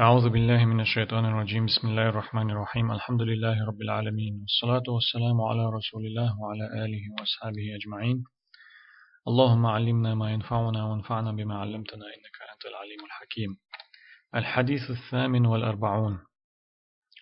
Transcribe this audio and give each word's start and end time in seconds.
أعوذ 0.00 0.28
بالله 0.28 0.64
من 0.64 0.80
الشيطان 0.80 1.24
الرجيم. 1.24 1.66
بسم 1.66 1.88
الله 1.88 2.08
الرحمن 2.08 2.50
الرحيم. 2.50 2.92
الحمد 2.92 3.22
لله 3.22 3.66
رب 3.66 3.82
العالمين. 3.82 4.40
والصلاة 4.40 4.82
والسلام 4.88 5.40
على 5.40 5.70
رسول 5.70 6.06
الله 6.06 6.40
وعلى 6.40 6.84
آله 6.84 7.02
وأصحابه 7.14 7.66
أجمعين. 7.78 8.24
اللهم 9.28 9.66
علمنا 9.66 10.14
ما 10.14 10.32
ينفعنا 10.32 10.84
وانفعنا 10.84 11.32
بما 11.32 11.58
علمتنا 11.58 12.06
إنك 12.06 12.36
أنت 12.52 12.64
العليم 12.70 13.00
الحكيم. 13.04 13.56
الحديث 14.34 14.90
الثامن 14.90 15.46
والأربعون. 15.46 16.18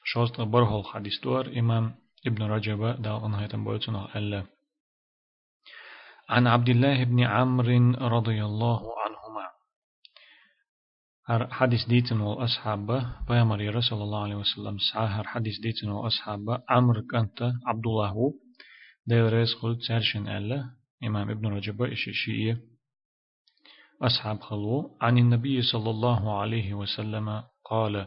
شوست 0.04 0.40
بره 0.40 0.80
الحديث 0.80 1.20
دور 1.20 1.46
إمام 1.58 1.94
ابن 2.26 2.42
رجب 2.42 3.02
دا 3.02 3.26
أنهيتم 3.26 3.64
بوتنا 3.64 4.18
ألا. 4.18 4.46
عن 6.28 6.46
عبد 6.46 6.68
الله 6.68 7.04
بن 7.04 7.20
عمرو 7.20 8.08
رضي 8.16 8.44
الله 8.44 8.80
هر 11.26 11.50
حديث 11.50 11.86
ديتن 11.88 12.20
والأصحاب 12.20 12.86
بيامر 13.28 13.74
رسول 13.74 14.02
الله 14.02 14.22
عليه 14.22 14.34
وسلم 14.34 14.78
سعى 14.92 15.24
حديث 15.24 15.60
ديتن 15.60 15.88
والأصحاب 15.88 16.62
عمرو 16.68 17.06
كانت 17.06 17.42
عبد 17.66 17.86
الله 17.86 18.34
دير 19.06 19.32
ريس 19.32 19.54
خلد 19.54 19.78
سرشن 19.88 20.28
ألا 20.28 20.70
إمام 21.04 21.30
ابن 21.30 21.46
رجب 21.46 21.82
إشيشية 21.82 22.60
أصحاب 24.02 24.40
خلو 24.40 24.96
عن 25.00 25.18
النبي 25.18 25.62
صلى 25.62 25.90
الله 25.90 26.40
عليه 26.40 26.74
وسلم 26.74 27.42
قال 27.64 28.06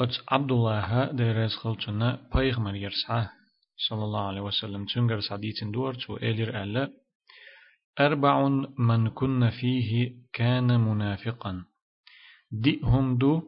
أت 0.00 0.14
عبد 0.28 0.52
الله 0.52 1.12
دير 1.12 1.36
ريس 1.36 1.56
خلتنا 1.56 2.28
بيغمر 2.34 2.74
يرسعه 2.74 3.30
صلى 3.88 4.04
الله 4.04 4.26
عليه 4.28 4.40
وسلم 4.40 4.84
تنجر 4.84 5.20
سعديتن 5.20 5.70
دور 5.70 5.94
تو 5.94 6.16
إلير 6.16 6.62
ألا 6.62 6.90
أربع 8.00 8.48
من 8.78 9.08
كن 9.08 9.50
فيه 9.50 10.14
كان 10.32 10.80
منافقا 10.80 11.64
دئهم 12.52 13.18
دو 13.18 13.42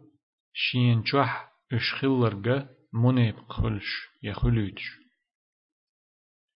شين 0.52 1.04
شوح 1.04 1.52
اشخلرغ 1.72 2.66
منيب 2.92 3.36
خلش 3.48 4.08
يخلوج 4.22 4.78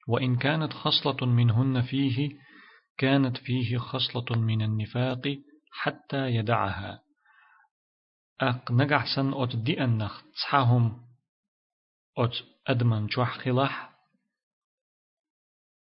وإن 0.08 0.36
كانت 0.36 0.72
خصلة 0.72 1.26
منهن 1.26 1.82
فيه 1.82 2.30
كانت 2.98 3.36
فيه 3.36 3.78
خصلة 3.78 4.38
من 4.38 4.62
النفاق 4.62 5.38
حتى 5.70 6.26
يدعها. 6.26 7.02
أق 8.40 8.72
نجحسن 8.72 9.32
أت 9.34 9.56
دي 9.56 9.84
أنخ 9.84 10.22
تصحهم 10.32 11.00
أت 12.18 12.34
أدمن 12.66 13.08
شوح 13.08 13.38
خلاح 13.38 13.90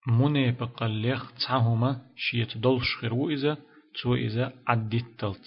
منيب 0.08 0.64
قليخ 0.64 1.32
تصحهما 1.34 2.12
شيت 2.16 2.58
دولش 2.58 3.04
إذا 3.04 3.58
تو 4.02 4.16
إذا 4.16 4.64
عدت 4.68 5.20
تلت 5.20 5.46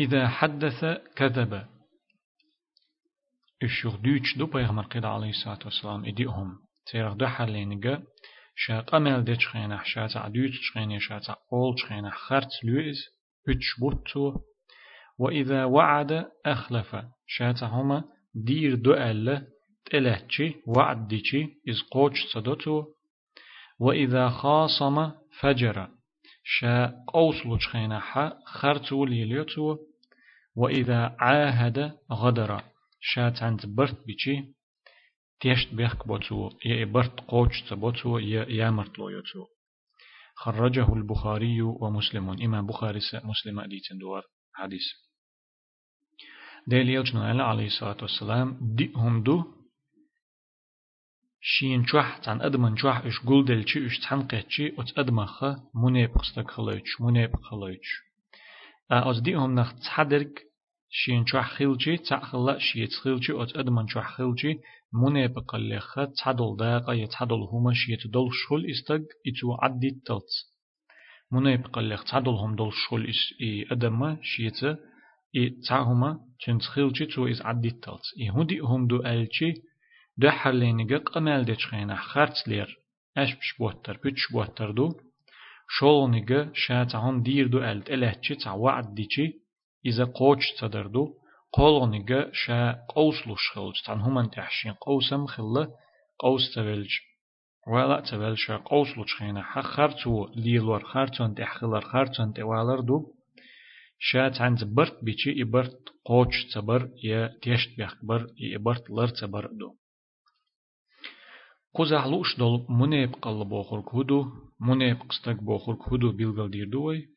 إذا 0.00 0.28
حدث 0.28 0.84
كذب. 1.16 1.66
الشيخ 3.62 3.96
دوش 3.96 4.38
دو 4.38 4.46
بيغمر 4.46 4.82
قيد 4.82 5.04
عليه 5.04 5.30
الصلاة 5.30 5.58
والسلام 5.64 6.04
إديهم 6.04 6.58
تيرغ 6.86 7.14
دو 7.14 7.26
حلينيغا 7.26 8.02
شاق 8.56 8.94
أمل 8.94 9.24
دي 9.24 9.36
تشخينح 9.36 9.84
شاتا 9.84 10.28
دوش 10.28 10.60
تشخيني 10.60 11.00
شاتا 11.00 11.36
أول 11.52 11.74
تشخينح 11.74 12.16
خرط 12.16 12.48
لويز 12.64 12.96
بتش 13.48 13.80
بوتو 13.80 14.40
وإذا 15.18 15.64
وعد 15.64 16.26
أخلف 16.46 16.96
شاتا 17.26 17.66
هما 17.66 18.04
دير 18.34 18.74
دو 18.74 18.94
ألا 18.94 19.46
تلهتشي 19.90 20.54
وعد 20.66 21.08
ديشي 21.08 21.44
إز 21.68 21.82
قوش 21.92 22.26
صدوتو 22.34 22.84
وإذا 23.80 24.28
خاصم 24.28 25.10
فجر 25.40 25.88
شا 26.48 27.04
قوس 27.06 27.46
لجخينح 27.46 28.32
خرطو 28.46 29.04
ليليوتو 29.04 29.78
وإذا 30.56 31.16
عاهد 31.20 31.98
غدر. 32.12 32.62
شا 33.00 33.30
تانت 33.30 33.66
برت 33.66 34.06
بيشي 34.06 34.54
تيشت 35.40 35.74
بيخك 35.74 36.08
بوتو 36.08 36.50
يا 36.64 36.84
برت 36.84 37.20
قوش 37.20 37.62
تبوتو 37.70 38.18
يا 38.18 38.46
يامرت 38.48 38.98
لويوتو 38.98 39.46
خرجه 40.34 40.94
البخاري 40.94 41.62
ومسلم 41.62 42.30
إمام 42.30 42.66
بخاري 42.66 43.00
مسلم 43.24 43.60
أديتن 43.60 43.98
دوار 43.98 44.22
حديث. 44.54 44.86
ديل 46.66 46.88
يوجنا 46.88 47.42
عليه 47.42 47.66
الصلاة 47.66 47.96
والسلام 48.02 48.58
دي 48.76 48.92
هم 48.96 49.22
دو 49.22 49.55
شين 51.48 51.84
چوح 51.84 52.18
تان 52.24 52.42
أدمن 52.42 52.74
چوح 52.74 53.06
إش 53.06 53.18
قول 53.26 53.44
دلچي 53.44 53.86
إش 53.86 53.98
تان 53.98 54.20
قيتشي 54.30 54.66
أت 54.78 54.98
أدمخ 54.98 55.44
منيب 55.74 56.10
قستك 56.18 56.50
خلوش 56.50 57.00
منيب 57.00 57.36
خلوش 57.36 57.88
أز 58.90 59.20
دي 59.20 59.34
هم 59.34 59.54
نخ 59.54 59.72
تحدرك 59.72 60.34
شين 60.90 61.24
چوح 61.24 61.46
خلچي 61.56 61.96
تأخلا 61.96 62.58
شيت 62.58 62.92
خلچي 62.92 63.32
أت 63.42 63.56
أدمن 63.56 63.86
چوح 63.86 64.06
خلچي 64.16 64.58
منيب 64.92 65.38
قلخ 65.38 65.94
تحدل 66.18 66.56
داقا 66.58 66.92
يتحدل 66.92 67.42
هما 67.52 67.72
شيت 67.74 68.06
دول 68.06 68.30
شول 68.32 68.70
استق 68.70 69.06
إتو 69.26 69.54
عدي 69.62 69.90
تلت. 70.06 70.30
منيب 71.32 71.66
قلخ 71.66 72.04
تحدل 72.04 72.36
هم 72.42 72.56
دول 72.56 72.72
شول 72.72 73.10
إس 73.10 73.22
إي 73.40 73.66
أدم 73.70 74.16
شيت 74.22 74.64
إي 75.36 75.50
تاهما 75.68 76.20
تنتخلچي 76.46 77.06
تو 77.06 77.28
إز 77.28 77.40
عدي 77.42 77.70
تلت. 77.70 78.04
إي 78.20 78.30
هدي 78.30 78.58
هم 78.58 78.86
دو 78.86 78.96
ألچي 78.96 79.62
قمال 80.98 81.44
ديشخينا 81.44 81.96
خرط 81.96 82.48
لير 82.48 82.78
اش 83.16 83.34
بش 83.34 83.58
بوتر 83.58 84.00
بيتش 84.04 84.32
بوتر 84.32 84.70
دو 84.70 84.88
شولنيغا 85.68 86.50
شاتعون 86.54 87.22
دير 87.22 87.46
دو 87.46 87.58
الت 87.58 87.90
الهتشي 87.90 88.34
تع 88.34 88.52
وعد 88.52 88.94
ديشي 88.94 89.32
إذا 89.86 90.04
قوش 90.04 90.52
تدر 90.60 90.86
دو 90.86 91.14
قولنيغا 91.52 92.30
شا 92.32 92.72
قوسلوش 92.88 93.50
خلج 93.54 93.82
تان 93.86 94.00
همان 94.00 94.30
تحشين 94.30 94.72
قوسم 94.72 95.26
خلا 95.26 95.68
قوس 96.18 96.54
تبلج 96.54 96.90
ولا 97.66 98.00
تبلج 98.00 98.50
قوسلوش 98.52 99.14
خينا 99.18 99.42
حق 99.42 99.60
خرطو 99.60 100.26
ليلور 100.36 100.84
خرطون 100.84 101.34
تحخلر 101.34 101.80
خرطون 101.80 102.32
توالر 102.32 102.80
دو 102.80 103.12
شات 103.98 104.40
عند 104.40 104.64
برت 104.64 105.04
بيشي 105.04 105.42
إبرت 105.42 105.78
قوش 106.04 106.54
تبر 106.54 106.90
يا 107.04 107.38
تيشت 107.42 107.76
بيخبر 107.76 108.26
إبرت 108.54 108.90
لر 108.90 109.08
تبر 109.08 109.46
دو 109.60 109.74
قزحلوش 111.78 112.38
دول 112.38 112.66
منيب 112.68 113.12
قل 113.12 113.44
بوخور 113.44 113.80
كهدو 113.80 114.26
منيب 114.60 114.96
قستك 115.08 115.42
بوخور 115.42 115.74
كهدو 115.74 116.12
بيلغل 116.12 116.50
دير 116.50 116.68
دوي 116.68 117.08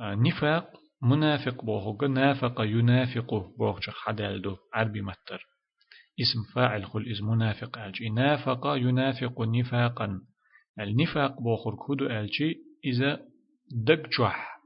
نفاق 0.00 0.72
منافق 1.02 1.64
بوخوغ 1.64 2.06
نافق 2.06 2.60
ينافق 2.60 3.34
بوخش 3.58 3.90
حدال 3.90 4.42
دو 4.42 4.56
عربي 4.74 5.00
متر 5.00 5.46
اسم 6.20 6.54
فاعل 6.54 6.86
خل 6.86 7.04
اسم 7.12 7.26
منافق 7.30 7.78
ألجي 7.78 8.08
نافق 8.08 8.66
ينافق 8.66 9.42
نفاقا 9.42 10.20
النفاق 10.80 11.40
بوخور 11.42 11.76
كهدو 11.76 12.06
ألجي 12.06 12.56
إذا 12.84 13.20
دقجح 13.70 14.56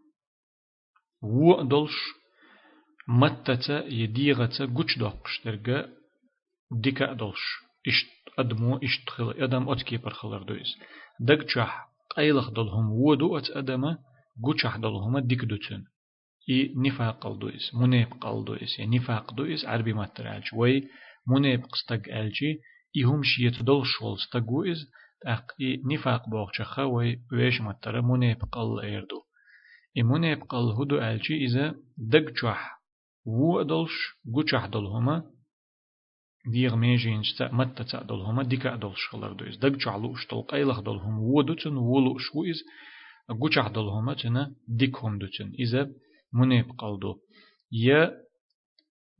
و 1.22 1.62
دولش 1.62 1.98
متتا 3.08 3.84
يديغتا 3.84 4.66
قوش 4.66 4.98
دوقشترغا 4.98 5.88
ديكا 6.70 7.12
دولش 7.12 7.42
إشت 7.88 8.19
أدمو 8.38 8.76
إشتخل 8.76 9.30
أدم 9.30 9.68
أتكي 9.68 9.96
برخلر 9.96 10.42
دويس. 10.42 10.78
دق 11.20 11.46
جح 11.56 11.88
قيلخ 12.16 12.50
دلهم 12.50 12.92
ودو 12.92 13.38
أت 13.38 13.50
أدم 13.50 13.96
قوشح 14.44 14.76
دلهم 14.76 15.18
ديك 15.18 15.44
دوتن. 15.44 15.84
إي 16.50 16.74
نفاق 16.76 17.32
دويس 17.32 17.74
منيب 17.74 18.12
قل 18.20 18.44
دويس 18.44 18.78
يعني 18.78 18.98
نفاق 18.98 19.34
دويس 19.34 19.64
عربي 19.64 19.92
ماتر 19.92 20.36
ألج. 20.36 20.48
وي 20.52 20.88
منيب 21.26 21.64
قستق 21.64 22.02
ألجي 22.14 22.60
إهم 22.98 23.22
شيت 23.22 23.62
دل 23.62 23.82
شول 23.84 24.18
ستقويز 24.18 24.90
أق 25.26 25.44
إي 25.60 25.82
نفاق 25.84 26.28
بوغشخا 26.28 26.82
وي 26.82 27.20
ويش 27.32 27.60
ماتر 27.60 28.02
منيب 28.02 28.42
قل 28.52 28.80
إيردو 28.80 29.22
إي 29.96 30.02
منيب 30.02 30.42
قل 30.42 30.72
هدو 30.72 30.98
ألجي 30.98 31.44
إذا 31.44 31.74
دق 31.98 32.30
جح 32.42 32.80
و 33.24 33.62
دلش 33.62 33.96
قوشح 34.34 34.66
دلهما 34.66 35.30
ديغ 36.46 36.76
ميجين 36.76 37.22
ستا 37.22 37.48
متى 37.52 37.84
تعدل 37.84 38.20
هما 38.20 38.42
ديكا 38.42 38.76
دول 38.76 38.92
شغلر 38.96 39.32
دويز. 39.32 39.56
دق 39.56 39.68
جعلو 39.68 40.14
اشتل 40.14 40.42
قيلخ 40.42 40.80
دول 40.80 40.98
هم 40.98 41.18
ودوتن 41.18 41.76
ولو 41.76 42.18
شويز 42.18 42.62
قوچح 43.40 43.68
دول 43.68 43.88
هما 43.88 44.14
تنا 44.14 44.54
ديك 44.68 44.96
هم 44.96 45.18
دوتن. 45.18 45.52
إذا 45.58 45.90
منيب 46.32 46.70
قلدو 46.78 47.16
يا 47.72 48.10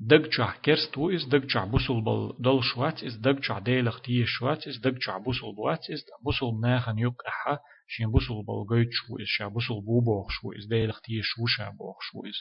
دق 0.00 0.28
جع 0.38 0.56
كرست 0.56 0.98
ويز 0.98 1.24
دق 1.24 1.46
جع 1.46 1.64
بوصل 1.64 2.00
بل 2.00 2.32
دول 2.38 2.64
شوات 2.64 3.04
إز 3.04 3.16
دق 3.16 3.40
جع 3.40 3.58
ديلخ 3.58 4.00
تيه 4.00 4.24
شوات 4.26 4.66
إز 4.68 4.78
دق 4.78 4.98
جع 5.06 5.18
بوصل 5.18 5.54
بوات 5.54 5.90
إز 5.90 6.04
بوصل 6.24 6.60
ناخن 6.60 6.98
يوك 6.98 7.22
أحا 7.28 7.58
شين 7.88 8.10
بوصل 8.10 8.34
بل 8.34 8.76
قيت 8.76 8.88
شويز 8.92 9.26
شا 9.26 9.48
بوصل 9.48 9.80
بو 9.80 10.00
بوخ 10.00 10.30
شويز 10.30 10.66
ديلخ 10.66 11.00
تيه 11.00 11.20
شو 11.22 11.46
شا 11.46 11.70
بوخ 11.78 11.96
شويز 12.00 12.34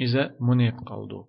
إذا 0.00 0.36
منيب 0.40 0.74
قلدو 0.74 1.26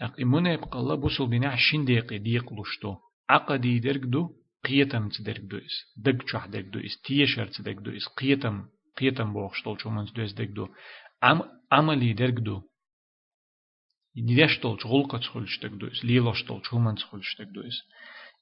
أق 0.00 0.20
إمنا 0.20 0.52
يبقى 0.52 0.78
الله 0.80 0.94
بوصل 0.94 1.26
بنا 1.26 1.48
عشين 1.48 1.84
دقيقة 1.84 2.16
ديق 2.16 2.52
لشتو 2.52 2.96
عقدي 3.30 3.78
درك 3.78 4.00
دو 4.00 4.30
قيتم 4.64 5.08
تدرك 5.08 5.40
دو 5.40 5.56
إس 5.56 5.76
دق 5.96 6.28
شح 6.28 6.46
درك 6.46 6.64
دو 6.64 6.78
إس 6.80 7.00
تيشر 7.04 7.46
تدرك 7.46 7.76
دو 7.76 7.90
إس 7.96 8.06
قيتم 8.08 8.64
قيتم 8.98 9.32
بوخشتول 9.32 9.80
شو 9.80 9.90
من 9.90 10.04
دوز 10.16 10.32
دو 10.32 10.68
عم 11.22 11.42
عملي 11.72 12.12
درجدو 12.12 12.62
يديشتول 14.16 14.78
غلقة 14.84 15.18
تخلشتك 15.18 15.70
دوز 15.70 16.04
ليلوشتول 16.04 16.60
شو 16.66 16.78
من 16.78 16.94
تخلشتك 16.94 17.46
دوز 17.46 17.76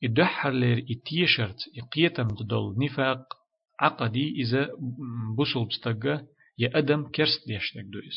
يدحر 0.03 0.51
لير 0.51 0.79
يتيشرت 0.79 1.59
يقيتم 1.75 2.29
تدل 2.29 2.75
نفاق 2.79 3.23
عقدي 3.81 4.35
إذا 4.41 4.71
بوصل 5.37 5.65
بستقى 5.65 6.27
يا 6.59 6.79
أدم 6.79 7.09
كرست 7.09 7.47
ديشتك 7.49 7.85
دوز 7.85 8.17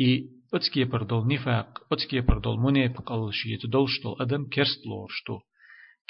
إي 0.00 0.28
أتسكي 0.54 0.84
بردول 0.84 1.26
نفاق 1.26 1.78
أتسكي 1.92 2.20
بردول 2.20 2.58
منافق 2.60 3.12
الله 3.12 3.32
يتدلشتول 3.46 4.16
أدم 4.20 4.44
كرست 4.44 4.86
لورشتو 4.86 5.38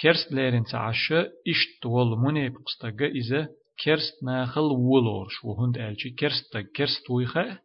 كرست 0.00 0.32
ليرن 0.32 0.64
تعشى 0.64 1.20
إشت 1.20 1.86
وول 1.86 2.18
منافق 2.18 2.62
استقى 2.68 3.06
إذا 3.06 3.48
كرست 3.84 4.22
ناخل 4.24 4.60
ولورش 4.60 5.44
وهند 5.44 5.78
ألشي 5.78 6.10
كرست 6.10 6.56
كرست 6.76 7.10
ويخا 7.10 7.58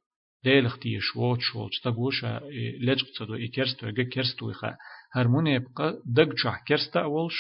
ديلخ 0.43 0.79
تيش 0.79 1.15
ووت 1.15 1.39
شوت 1.41 1.71
تقوش 1.83 2.25
لجق 2.81 3.05
تدو 3.19 3.35
إي 3.35 3.47
كرست 3.47 3.83
ويغا 3.83 4.03
كرست 4.03 4.43
ويخا 4.43 4.75
هرمون 5.15 5.47
يبقى 5.47 5.99
دق 6.05 6.29
شح 6.37 6.63
كرست 6.67 6.97
أولش 6.97 7.35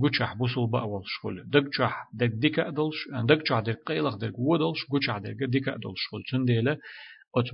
قوشح 0.00 0.34
بوصل 0.34 0.66
بأولش 0.70 1.18
خل 1.22 1.44
دق 1.50 1.68
شح 1.72 2.08
دق 2.14 2.26
ديكا 2.26 2.68
أدلش 2.68 3.08
دق 3.28 3.40
شح 3.48 3.60
دق 3.60 3.78
قيلخ 3.86 4.16
دق 4.16 4.38
ودلش 4.38 4.86
دق 5.08 5.46
ديكا 5.48 5.74
أدلش 5.74 6.02
خل 6.10 6.22
تنديلا 6.30 6.72
أت 6.72 6.78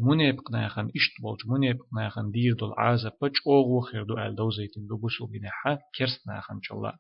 منيبق 0.01 0.51
ناخن 0.51 0.91
إشت 0.97 1.21
بولج 1.23 1.41
منيبق 1.47 1.85
ناخن 1.95 2.31
دير 2.31 2.55
دول 2.55 2.75
عازة 2.79 3.13
بج 3.23 3.37
أوغو 3.47 3.81
خير 3.81 4.05
دو 4.05 4.19
أل 4.19 4.35
دو 4.35 4.51
زيتين 4.51 4.87
دو 4.87 4.97
بوصل 4.97 5.27
بناحا 5.27 5.79
كرست 5.99 6.29
ناخن 6.29 6.61
شالله 6.63 6.93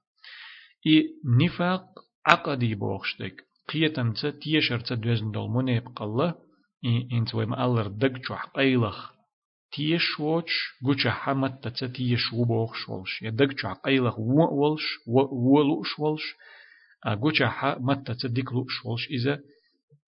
إي 0.86 1.04
نفاق 1.24 1.84
عقدي 2.26 2.74
بوخشتك. 2.74 3.44
قيتم 3.68 4.12
تsa 4.12 4.30
تيشر 4.42 4.80
تsa 4.80 4.92
دوزن 4.92 5.30
دول 5.30 5.50
منيبق 5.50 6.02
الله 6.02 6.34
إن 7.12 7.24
تويم 7.24 7.54
ألر 7.54 7.86
دق 7.86 8.22
شح 8.22 8.46
قيلخ. 8.46 9.18
تيش 9.72 10.20
ووش 10.20 10.52
جوشا 10.82 11.10
حمد 11.10 11.60
تتا 11.60 11.86
تيش 11.86 12.32
وبوخش 12.32 12.88
ولش 12.88 13.22
يدق 13.22 13.58
شع 13.58 13.72
قيلخ 13.72 14.18
ولش 14.18 14.84
ولوش 15.06 15.98
ولش 15.98 16.34
جوشا 17.06 17.48
حمد 17.48 18.02
تتا 18.02 18.28
ديكلوش 18.28 18.84
ولش 18.86 19.08
إذا 19.10 19.40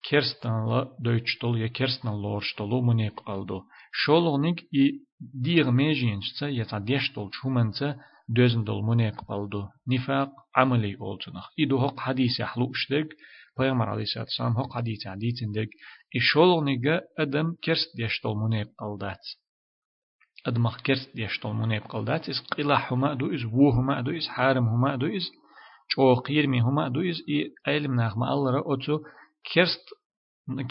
كرستان 0.09 0.69
لا 0.69 0.87
دويتش 0.99 1.37
تول 1.41 1.61
يا 1.61 1.67
كرستان 1.67 2.11
لورش 2.21 2.53
تولو 2.53 2.81
منيق 2.81 3.19
قلدو 3.19 3.61
شولغنيك 3.93 4.59
إي 4.75 4.99
ديغ 5.43 5.71
ميجينش 5.71 6.33
تسا 6.33 6.47
يتا 6.47 6.79
ديش 6.79 7.11
تول 7.11 7.29
شومن 7.33 7.71
تسا 7.71 7.95
دوزن 8.29 8.63
دول 8.63 8.83
منيق 8.83 9.21
قلدو 9.21 9.67
نفاق 9.87 10.29
عملي 10.55 10.97
أولتنخ 11.01 11.47
إدو 11.59 11.77
هق 11.77 11.99
حديث 11.99 12.39
يحلوش 12.39 12.91
دق 12.91 13.07
پیغمبر 13.57 13.89
علیه 13.89 14.03
الصلاة 14.03 14.23
والسلام 14.23 14.57
هق 14.57 14.73
حديث 14.73 15.07
عديث 15.07 15.43
دق 15.55 15.69
إشولغنيك 16.15 16.85
أدم 17.19 17.55
كرست 17.63 17.97
ديش 17.97 18.19
تول 18.19 18.37
منيق 18.37 18.67
قلدات 18.79 19.25
أدمخ 20.47 20.81
كرست 20.81 21.15
ديشتول 21.15 21.55
منيب 21.55 21.83
قلدات 21.83 22.29
إس 22.29 22.39
قلا 22.39 22.93
هما 22.93 23.13
دو 23.13 23.35
إس 23.35 23.45
وو 23.45 23.69
هما 23.69 24.01
دو 24.01 24.11
إس 24.11 24.27
حارم 24.27 24.67
هما 24.67 24.95
الله 29.41 29.53
كرست 29.53 29.89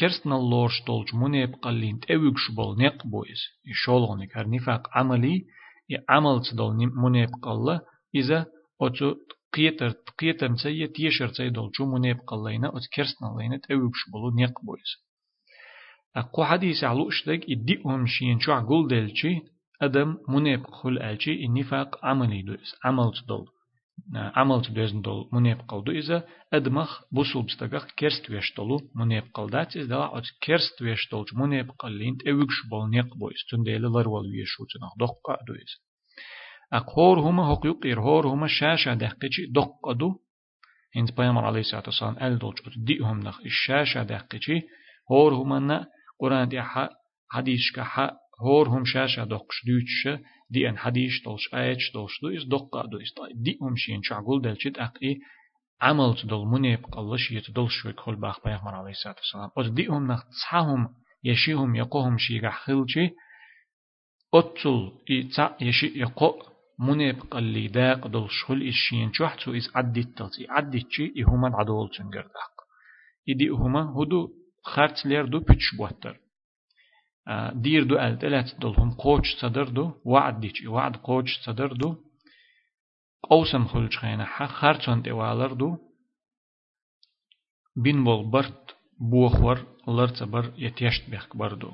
كرست 0.01 0.27
نالورش 0.27 0.81
تولج 0.87 1.15
منيب 1.15 1.55
قلين 1.63 2.01
تأويق 2.01 2.35
شبال 2.37 2.77
نق 2.79 3.07
بويس 3.07 3.41
يشولغنك 3.67 4.37
هر 4.37 4.51
نفاق 4.51 4.89
عملي 4.93 5.45
ي 5.91 5.97
عمل 6.09 6.43
تدول 6.43 6.75
منيب 6.75 7.31
قلا 7.43 7.81
إذا 8.15 8.47
أتو 8.81 9.15
قيتر 9.53 9.95
قيتر 10.19 10.49
مسيا 10.49 10.87
تيشر 10.87 11.29
تيدول 11.29 11.71
جو 11.79 11.87
منيب 11.87 12.19
قلينا 12.21 12.69
أت 12.69 12.87
كرست 12.95 13.23
نالينا 13.23 13.57
تأويق 13.57 13.91
شبالو 13.95 14.31
نق 14.31 14.65
بويس 14.65 14.93
أقو 16.17 16.45
حديث 16.45 16.85
علوش 16.85 17.29
دك 17.29 17.43
إديهم 17.51 18.07
شين 18.07 18.41
شو 18.41 18.53
عقول 18.53 18.89
دلشي 18.89 19.43
أدم 19.83 20.19
منيب 20.29 20.67
خل 20.67 20.99
ألشي 20.99 21.45
النفاق 21.45 22.05
عملي 22.05 22.43
دوز 22.43 22.75
عمل 22.85 23.13
تدل 23.13 23.47
عمل 24.15 24.63
تدوز 24.63 24.93
دول 24.93 25.29
منيب 25.33 25.61
قل 25.69 25.85
دوزا 25.85 26.25
أدمخ 26.53 27.01
بوصل 27.13 27.43
بستغخ 27.43 27.87
كرست 27.99 28.31
ويشتلو 28.31 28.81
منيب 28.95 29.25
قل 29.35 29.51
دات 29.51 29.77
إز 29.77 29.87
دلا 29.87 30.19
أت 30.19 30.25
كرست 30.43 30.83
ويشتلج 30.83 31.27
منيب 31.35 31.71
قلين 31.71 32.17
تأويقش 32.17 32.67
بول 32.71 32.91
نيق 32.91 33.15
بويس 33.17 33.45
تنديل 33.51 33.83
لرول 33.83 34.27
ويشو 34.27 34.65
تنخ 34.65 34.93
دقا 34.99 35.37
دوز 35.47 35.73
أقهور 36.73 37.21
هما 37.21 37.55
حقوق 37.55 37.87
إرهور 37.87 38.27
هما 38.27 38.47
شاشة 38.47 38.95
دقيقي 38.95 39.47
دقا 39.51 39.93
دو 39.93 40.15
هند 40.97 41.15
بيامر 41.17 41.45
عليه 41.45 41.61
الصلاة 41.61 41.83
والسلام 41.87 42.17
أل 42.19 42.39
دولج 42.39 42.59
أتديهم 42.67 43.21
نخ 43.21 43.41
الشاشة 43.41 44.03
دقيقي 44.03 44.63
هور 45.13 45.35
هما 45.35 45.87
قرآن 46.21 46.49
دي 46.49 46.63
حديث 47.31 47.61
كحا 47.77 48.20
هور 48.41 48.69
هم 48.69 48.85
شاشة 48.85 49.25
دقش 49.25 49.65
دوتش 49.67 50.23
دي 50.51 50.69
ان 50.69 50.79
حديث 50.79 51.13
دولش 51.25 51.55
آيتش 51.55 51.93
دولش 51.95 52.21
دو 52.23 52.29
إس 52.29 52.45
دقا 52.45 52.87
دو 52.87 52.99
إس 52.99 53.15
دي 53.35 53.59
هم 53.63 53.77
شين 53.77 54.03
شعقول 54.03 54.43
دلشت 54.43 54.79
أقي 54.79 55.17
عمل 55.81 56.15
تدل 56.17 56.45
منيب 56.53 56.85
قلش 56.85 57.31
يتدل 57.31 57.71
شوي 57.71 57.93
كل 57.93 58.17
باخ 58.17 58.45
بيغمر 58.45 58.75
عليه 58.75 58.91
الصلاة 58.91 59.15
والسلام 59.15 59.51
أت 59.59 59.73
دي 59.73 59.87
هم 59.87 60.13
نخ 60.13 60.25
تصحهم 60.25 60.95
يشيهم 61.25 61.77
يقوهم 61.77 62.19
شي 62.19 62.51
خلشي 62.51 63.11
أتل 64.35 64.93
يشي 65.61 65.87
يقو 65.99 66.43
منيب 66.79 67.21
قلي 67.31 67.69
داق 67.69 68.07
دل 68.07 68.27
شخل 68.31 68.69
إشين 68.69 69.13
شوحتو 69.13 69.55
إس 69.55 69.71
عدت 69.77 70.19
تلتي 70.19 70.47
عدت 70.49 70.87
شي 70.91 71.13
إهما 71.19 71.51
عدول 71.55 71.91
تنجر 71.91 72.23
داق 72.23 72.55
إدي 73.29 73.49
هما 73.49 73.83
هدو 73.97 74.29
خارت 74.65 75.07
لير 75.07 75.27
دو 75.27 75.39
بيتش 75.41 75.75
بوتر 75.79 76.21
دير 77.55 77.85
دو 77.85 77.99
ألتلات 77.99 78.61
دولهم 78.61 78.91
قوش 78.91 79.37
صدر 79.41 79.69
دو 79.69 79.93
وعد 80.05 80.41
ديش 80.41 80.67
وعد 80.67 80.97
قوش 80.97 81.41
صدر 81.47 81.73
دو 81.73 81.97
قوسم 83.23 83.65
خلج 83.65 83.97
خينا 83.97 84.25
حا 84.25 84.47
خارچون 84.47 85.03
توالر 85.03 85.53
دو 85.53 85.77
بين 87.77 88.05
بول 88.05 88.31
برت 88.31 88.77
بوخور 89.01 89.67
لرت 89.89 90.23
بر 90.23 90.53
يتيشت 90.59 91.11
بيخ 91.11 91.37
بردو. 91.37 91.73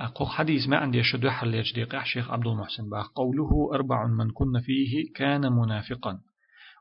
أقو 0.00 0.26
حديث 0.26 0.68
ما 0.68 0.76
عندي 0.76 1.02
شدو 1.02 1.30
حل 1.30 1.54
يجديق 1.54 2.04
شيخ 2.04 2.30
عبد 2.30 2.46
المحسن 2.46 2.90
باق 2.90 3.12
قوله 3.14 3.74
أربع 3.74 4.06
من 4.06 4.30
كن 4.30 4.60
فيه 4.60 5.12
كان 5.14 5.52
منافقا 5.52 6.18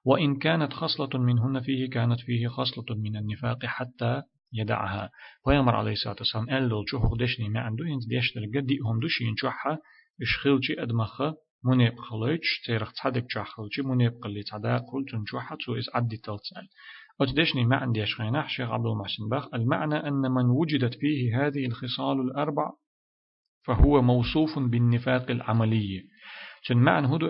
وإن 0.05 0.35
كانت 0.35 0.73
خصلة 0.73 1.19
منهن 1.19 1.59
فيه 1.59 1.89
كانت 1.89 2.19
فيه 2.19 2.47
خصلة 2.47 2.95
من 2.95 3.15
النفاق 3.15 3.65
حتى 3.65 4.21
يدعها. 4.53 5.09
ويمر 5.47 5.75
عليه 5.75 5.91
الصلاة 5.91 6.15
والسلام 6.19 6.49
قال 6.49 6.69
له 6.69 6.83
شو 6.87 6.99
خدشني 6.99 7.49
ما 7.49 7.59
عنده 7.59 7.85
ينز 7.85 8.07
ديش 8.07 8.31
تلقى 8.33 8.61
دي 8.61 8.79
هم 8.85 8.99
دوش 8.99 9.21
ينشوحها 9.21 9.79
إشخيلشي 10.21 10.81
أدمخة 10.83 11.35
منيب 11.63 11.99
خليش 11.99 12.61
تيرخ 12.65 12.91
تصدق 12.93 13.25
شاخلشي 13.29 13.81
منيب 13.81 14.13
قلي 14.23 14.43
تصدق 14.43 14.83
قل 14.91 15.05
تنشوحها 15.11 15.57
تو 15.65 15.75
إز 15.77 15.89
عدي 15.93 16.17
تلتسال 16.17 16.67
أتدشني 17.21 17.65
ما 17.65 17.75
عندي 17.75 18.03
أشخينا 18.03 18.47
شيخ 18.47 18.69
عبد 18.69 18.85
المحسن 18.85 19.29
باخ 19.31 19.53
المعنى 19.53 19.95
أن 19.95 20.31
من 20.31 20.45
وجدت 20.45 20.93
فيه 20.93 21.47
هذه 21.47 21.65
الخصال 21.65 22.21
الأربع 22.21 22.71
فهو 23.65 24.01
موصوف 24.01 24.59
بالنفاق 24.59 25.31
العملي. 25.31 26.03
تن 26.67 26.77
معنى 26.77 27.07
هدو 27.07 27.29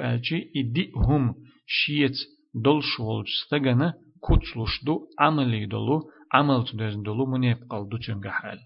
إدي 0.55 0.91
هم 0.95 1.35
شيت 1.67 2.17
دول 2.55 2.83
شولج 2.83 3.27
ستغنى 3.45 3.93
كتلوش 4.23 4.83
دو 4.83 5.07
عملي 5.19 5.65
دولو 5.65 6.09
عمل 6.35 6.65
دلو 7.03 7.25
من 7.25 7.43
يبقى 7.43 7.87
دوتشن 7.91 8.29
حال 8.29 8.59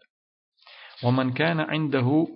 ومن 1.04 1.34
كان 1.34 1.60
عنده 1.60 2.28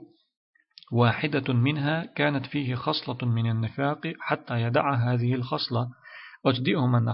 واحدة 0.92 1.54
منها 1.54 2.06
كانت 2.06 2.46
فيه 2.46 2.76
خصلة 2.76 3.30
من 3.30 3.52
النفاق 3.52 4.02
حتى 4.20 4.62
يدع 4.62 4.96
هذه 4.96 5.34
الخصلة. 5.34 5.90
أجدئهم 6.46 6.96
أن 6.96 7.14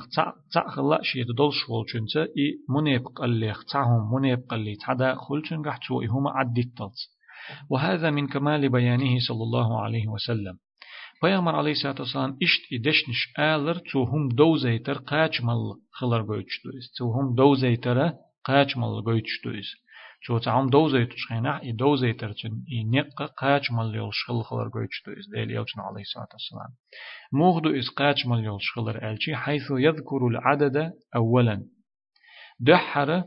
تعخلا 0.53 0.99
شيء 1.01 1.23
تدل 1.23 1.49
شوال 1.51 1.85
چنسا 1.91 2.21
إي 2.21 2.47
من 2.69 2.87
يبقى 2.87 3.25
اللي 3.25 3.51
اختعهم 3.51 4.13
من 4.13 4.25
يبقى 4.25 4.55
اللي 4.55 4.75
تعدا 4.75 5.15
خلچن 5.15 5.67
قحتو 5.67 6.01
إهما 6.01 6.29
عدت 6.37 6.79
وهذا 7.69 8.09
من 8.11 8.27
كمال 8.27 8.69
بيانه 8.69 9.19
صلى 9.27 9.43
الله 9.43 9.81
عليه 9.81 10.07
وسلم. 10.07 10.57
Peygamber 11.21 11.53
aleyhissalatü 11.53 12.03
vesselam 12.03 12.37
işt 12.39 12.71
ideşniş 12.71 13.33
ağlar 13.37 13.77
tuhum 13.91 14.37
dozeyter 14.37 14.97
kaçmal 15.05 15.63
khılar 15.99 16.21
goyçtuyuz. 16.21 16.85
Tuhum 16.97 17.37
dozeytere 17.37 18.13
kaçmal 18.43 19.03
goyçtuyuz. 19.03 19.73
Ço 20.21 20.39
taam 20.39 20.71
dozeytuş 20.71 21.27
khayna 21.27 21.59
i 21.63 21.79
dozeyter 21.79 22.29
için 22.29 22.53
i 22.67 22.91
neqqa 22.91 23.27
kaçmal 23.35 23.93
yol 23.93 24.11
şıl 24.13 24.43
khılar 24.43 24.67
goyçtuyuz. 24.67 25.31
Deyli 25.31 25.53
yolçun 25.53 25.81
aleyhissalatü 25.81 26.35
vesselam. 26.35 26.71
Muğdu 27.31 27.75
iz 27.75 27.89
kaçmal 27.89 28.43
yol 28.43 28.59
şılar 28.61 28.95
elçi 28.95 29.33
haythu 29.33 29.79
yadhkurul 29.79 30.35
adada 30.53 30.93
awwalan. 31.13 31.61
دحر 32.59 33.23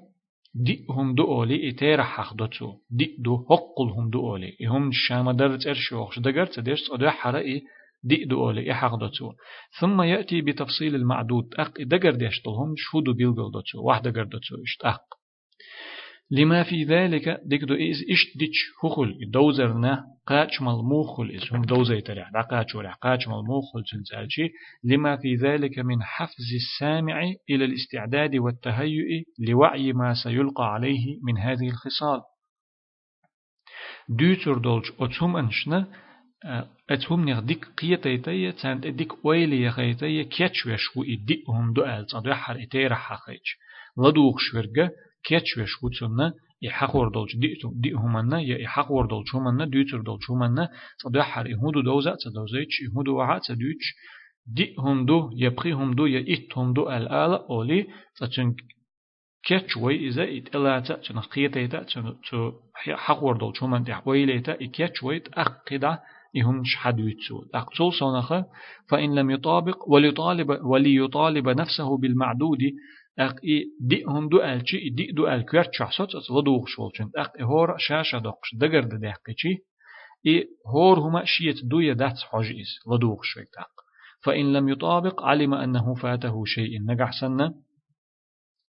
دئهم 0.54 1.14
دؤولي 1.14 1.68
إتير 1.68 2.02
حقدتو 2.02 2.68
دئ 2.99 3.11
دو 3.26 3.34
حقلهم 3.49 4.11
دؤولي 4.11 4.56
إهم 4.64 4.88
الشام 4.88 5.30
درت 5.30 5.66
إرشوخش 5.66 6.18
دقرت 6.18 6.61
ديش 6.61 6.80
أدحر 6.90 7.37
إي 7.37 7.62
دي 8.04 8.25
دولي 8.25 8.73
إحق 8.73 8.94
دوتو 8.94 9.32
ثم 9.80 10.02
يأتي 10.02 10.40
بتفصيل 10.42 10.94
المعدود 10.94 11.54
أق 11.59 11.82
دقر 11.82 12.14
ديشتلهم 12.14 12.75
شهود 12.76 13.04
بيلغل 13.16 13.50
دوتو 13.52 13.82
واحد 13.82 14.02
دقر 14.02 14.25
دوتو 14.25 14.62
إشت 14.64 14.85
أق. 14.85 15.02
لما 16.30 16.62
في 16.62 16.85
ذلك 16.85 17.40
ديك 17.44 17.64
دو 17.64 17.75
إز 17.75 18.04
إش 18.11 18.37
ديش 18.37 18.59
هخل 18.85 19.30
دوزرنا 19.30 20.04
قاچ 20.26 20.62
مال 20.62 20.85
موخل 20.85 21.30
إز 21.30 21.52
هم 21.52 21.62
دوزي 21.62 22.00
تريح 22.00 22.30
دا 22.30 22.40
قاچ 22.40 22.75
ورح 22.75 22.94
قاچ 22.94 23.28
مال 23.28 23.44
موخل 23.44 23.85
تنسالشي 23.92 24.49
لما 24.85 25.16
في 25.16 25.35
ذلك 25.35 25.78
من 25.78 26.02
حفز 26.02 26.49
السامع 26.54 27.23
إلى 27.50 27.64
الاستعداد 27.64 28.37
والتهيؤ 28.37 29.23
لوعي 29.49 29.92
ما 29.92 30.14
سيلقى 30.14 30.73
عليه 30.75 31.18
من 31.23 31.38
هذه 31.38 31.68
الخصال. 31.68 32.21
دوتر 34.09 34.59
دولج 34.59 34.90
أتهم 35.00 35.37
أنشنا 35.37 35.88
أتهم 36.90 37.28
نغ 37.28 37.40
ديك 37.40 37.64
قيتيتي 37.64 38.52
تاند 38.52 38.87
ديك 38.87 39.25
ويلي 39.25 39.62
يخيتي 39.62 40.25
كيتش 40.25 40.66
وشو 40.66 41.02
إدئهم 41.02 41.72
دو 41.72 41.84
ألت 41.84 42.14
أدو 42.14 42.34
حر 42.34 42.62
إتيرا 42.62 42.94
حقيج 42.94 43.46
لدوخ 43.99 44.37
كيتش 45.25 45.58
وشو 45.58 45.88
تسنة 45.88 46.32
يحق 46.62 46.96
وردولج 46.96 47.37
ديتو 47.37 47.72
ديهمنا 47.75 48.40
يا 48.40 48.58
يحق 48.58 48.90
وردولج 48.92 49.26
همنا 49.34 49.64
دوتر 49.64 50.00
دولج 50.00 50.22
همنا 50.30 50.68
أدو 51.06 51.22
حر 51.22 51.46
إهودو 51.52 51.80
دوزا 51.80 52.16
تدوزيتش 52.25 52.76
إهودو 52.87 53.16
وعا 53.16 53.38
تدوتش 53.38 53.87
ديهم 54.46 55.06
دو 55.06 55.30
يبقيهم 55.37 55.94
دو 55.94 56.06
يا 56.06 56.25
إتهم 56.34 56.72
دو 56.72 56.90
الآلة 56.90 57.46
أولي 57.50 57.87
تتنك 58.16 58.56
كيتش 59.44 59.76
وي 59.76 60.08
إذا 60.08 60.25
إتلاتا 60.37 60.94
تنقيتيتا 60.96 61.82
تنو 61.82 62.52
حق 63.04 63.22
وردولج 63.22 63.56
همنا 63.62 63.84
تحويليتا 63.84 64.52
إكيتش 64.52 65.02
وي 65.02 65.20
تأقدا 66.34 66.48
إهم 66.48 66.64
شحدويتسو 66.64 67.44
أقتل 67.54 67.92
صنخة 67.92 68.44
فإن 68.88 69.14
لم 69.14 69.30
يطابق 69.30 69.88
وليطالب 69.88 70.64
وليطالب 70.64 71.48
نفسه 71.48 71.98
بالمعدود 71.98 72.58
أق 73.18 73.34
إي 73.44 73.64
دي 73.80 74.04
هم 74.04 74.28
دو 74.28 74.40
ألشي 74.40 74.90
دي 74.90 75.12
دو 75.12 75.26
أل 75.26 75.46
كوير 75.46 75.64
تشحصت 75.64 76.30
لدوغ 76.30 76.66
شولشن 76.66 77.10
أق 77.16 77.42
هور 77.42 77.76
شاشة 77.78 78.18
دقش 78.18 78.54
دقر 78.54 78.80
دقيقشي 78.80 79.58
إي 80.26 80.48
هور 80.66 80.98
هما 80.98 81.24
شيت 81.24 81.64
دو 81.64 81.80
يدات 81.80 82.18
حجيز 82.18 82.68
لدوغ 82.94 83.22
شويت 83.22 83.48
أق. 83.58 83.70
فإن 84.24 84.52
لم 84.52 84.68
يطابق 84.68 85.22
علم 85.22 85.54
أنه 85.54 85.94
فاته 85.94 86.44
شيء. 86.44 86.82
نجح 86.86 87.20
سنة 87.20 87.54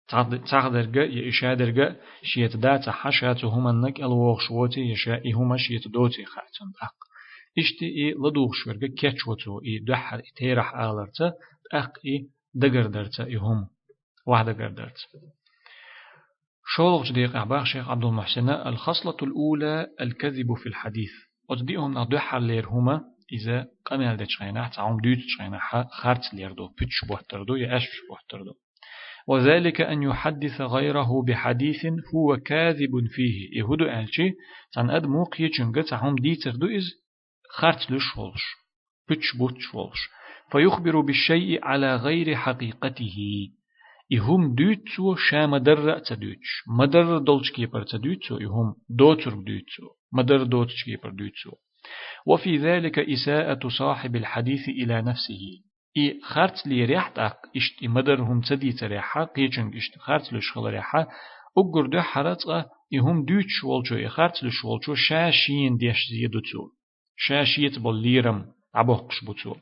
تقدرجا 0.07 1.03
يا 1.03 1.29
إشادرجا 1.29 1.95
شيت 2.23 2.57
دات 2.57 2.89
حشات 2.89 3.45
هما 3.45 3.71
نك 3.71 3.99
الوغ 3.99 4.39
شوتي 4.39 4.81
يشاء 4.81 5.33
هما 5.33 5.57
شيت 5.57 5.83
خاتم. 6.25 6.71
أق. 6.81 7.08
إشتي 7.58 7.86
إي 7.86 8.13
لدوغ 8.13 8.51
شورجا 8.53 8.88
كيتشوتو 8.88 9.62
إي 9.65 9.79
دحر 9.79 10.22
تيرح 10.36 10.75
آلرتا 10.75 11.34
أق 11.74 11.94
إي 12.06 12.29
دقردرتا 12.53 13.25
إي 13.25 13.36
هم 13.36 13.68
واحدة 14.27 14.53
قردرت 14.53 14.98
شولغ 16.75 17.03
جديق 17.03 17.36
أعباق 17.36 17.63
شيخ 17.63 17.89
عبد 17.89 18.06
المحسن 18.06 18.50
الخصلة 18.50 19.18
الأولى 19.24 19.88
الكذب 20.01 20.53
في 20.53 20.70
الحديث 20.70 21.12
أتديهم 21.51 21.98
ندحر 21.98 22.39
لير 22.39 22.68
هما 22.68 23.01
إذا 23.32 23.68
قمل 23.86 24.18
دي 24.18 24.25
تشغينا 24.25 24.70
تعوم 24.75 25.01
ديوت 25.01 25.18
تشغينا 25.18 25.60
خارت 25.91 26.34
ليردو 26.34 26.68
بيتش 26.68 27.06
بوهتردو 27.08 27.56
يا 27.56 27.77
أشش 27.77 27.98
بوهتردو 28.10 28.53
وذلك 29.27 29.82
أن 29.82 30.03
يحدث 30.03 30.62
غيره 30.62 31.24
بحديث 31.27 31.86
هو 32.15 32.38
كاذب 32.38 33.08
فيه 33.10 33.60
يهودو 33.60 33.86
ألشي 33.86 34.32
تان 34.74 34.89
أدمو 34.89 35.24
قيتشنغ 35.24 35.82
تعوم 35.82 36.15
ديتردو 36.15 36.68
إز 36.68 36.86
خارت 37.50 37.91
لش 37.91 38.18
ولش 38.18 38.60
بتش 39.10 39.36
بوتش 39.38 39.75
ولش. 39.75 40.10
فيخبر 40.51 41.01
بالشيء 41.01 41.65
على 41.65 41.96
غير 41.96 42.36
حقيقته. 42.36 43.18
إهم 44.13 44.56
دوتسو 44.56 45.15
شا 45.15 45.46
مدر 45.46 46.00
تدوتش 46.00 46.63
مدر 46.79 47.18
دولش 47.18 47.51
كيبر 47.51 47.84
تدوتسو 47.84 48.38
إهم 48.38 48.75
دوتر 48.89 49.34
دوتسو 49.34 49.88
مدر 50.13 50.44
دوتش 50.44 50.84
كيبر 50.86 51.10
دوتسو. 51.10 51.51
وفي 52.25 52.58
ذلك 52.58 53.00
إساءة 53.00 53.70
صاحب 53.70 54.15
الحديث 54.15 54.70
إلى 54.70 55.01
نفسه. 55.01 55.41
إي 55.98 56.20
خارت 56.24 56.68
لي 56.68 56.86
ريحت 56.86 57.20
أق 57.20 57.38
إشت 57.56 57.84
مدر 57.84 58.22
هم 58.22 58.41
تدي 58.41 58.72
تريحا 58.72 59.24
قيچنگ 59.24 59.75
إشت 59.75 59.98
خارت 60.00 60.34
لشغل 60.34 60.74
ريحا 60.74 61.08
أقر 61.58 61.86
دو 61.88 62.01
حرات 62.01 62.44
إهم 62.94 63.25
دوتش 63.25 63.63
والجو 63.63 63.96
إي 63.96 64.10
خارت 64.10 64.44
لش 64.44 64.65
والجو 64.65 64.96
شاشين 64.96 65.77
ديش 65.77 65.98
زيدوتسو 66.12 66.78
شاشيت 67.19 67.79
بالليرم 67.79 68.45
عبوقش 68.75 69.23
بوتو 69.25 69.55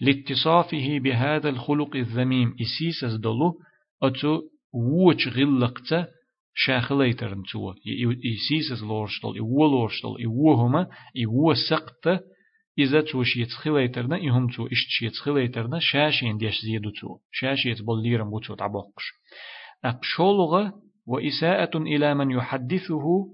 لاتصافه 0.00 0.98
بهذا 0.98 1.48
الخلق 1.48 1.96
الذميم 1.96 2.54
إسيسس 2.60 3.14
دلو 3.14 3.54
أتو 4.02 4.40
ووش 4.74 5.28
غلقتا 5.28 6.08
شاخليترن 6.54 7.42
تو 7.52 7.74
إسيسس 8.36 8.82
لورشتل 8.82 9.34
إيو 9.34 9.66
لورشتل 9.66 10.16
إيو 10.18 10.52
هما 10.52 10.86
إيو 11.16 11.54
سقتا 11.70 12.20
إذا 12.78 13.00
تو 13.00 13.22
شيت 13.22 13.50
خليترنا 13.50 14.16
إهم 14.16 14.48
تو 14.48 14.66
إشت 14.66 14.88
شيت 14.88 15.12
خليترنا 15.12 15.78
شاشين 15.78 16.36
ديش 16.36 16.60
زيدو 16.64 16.90
تو. 16.90 17.18
شاشيت 17.32 17.82
بالليرم 17.82 18.30
بوتو 18.30 18.54
تعبقش 18.54 19.04
أقشولغة 19.84 20.72
وإساءة 21.06 21.76
إلى 21.76 22.14
من 22.14 22.30
يحدثه 22.30 23.26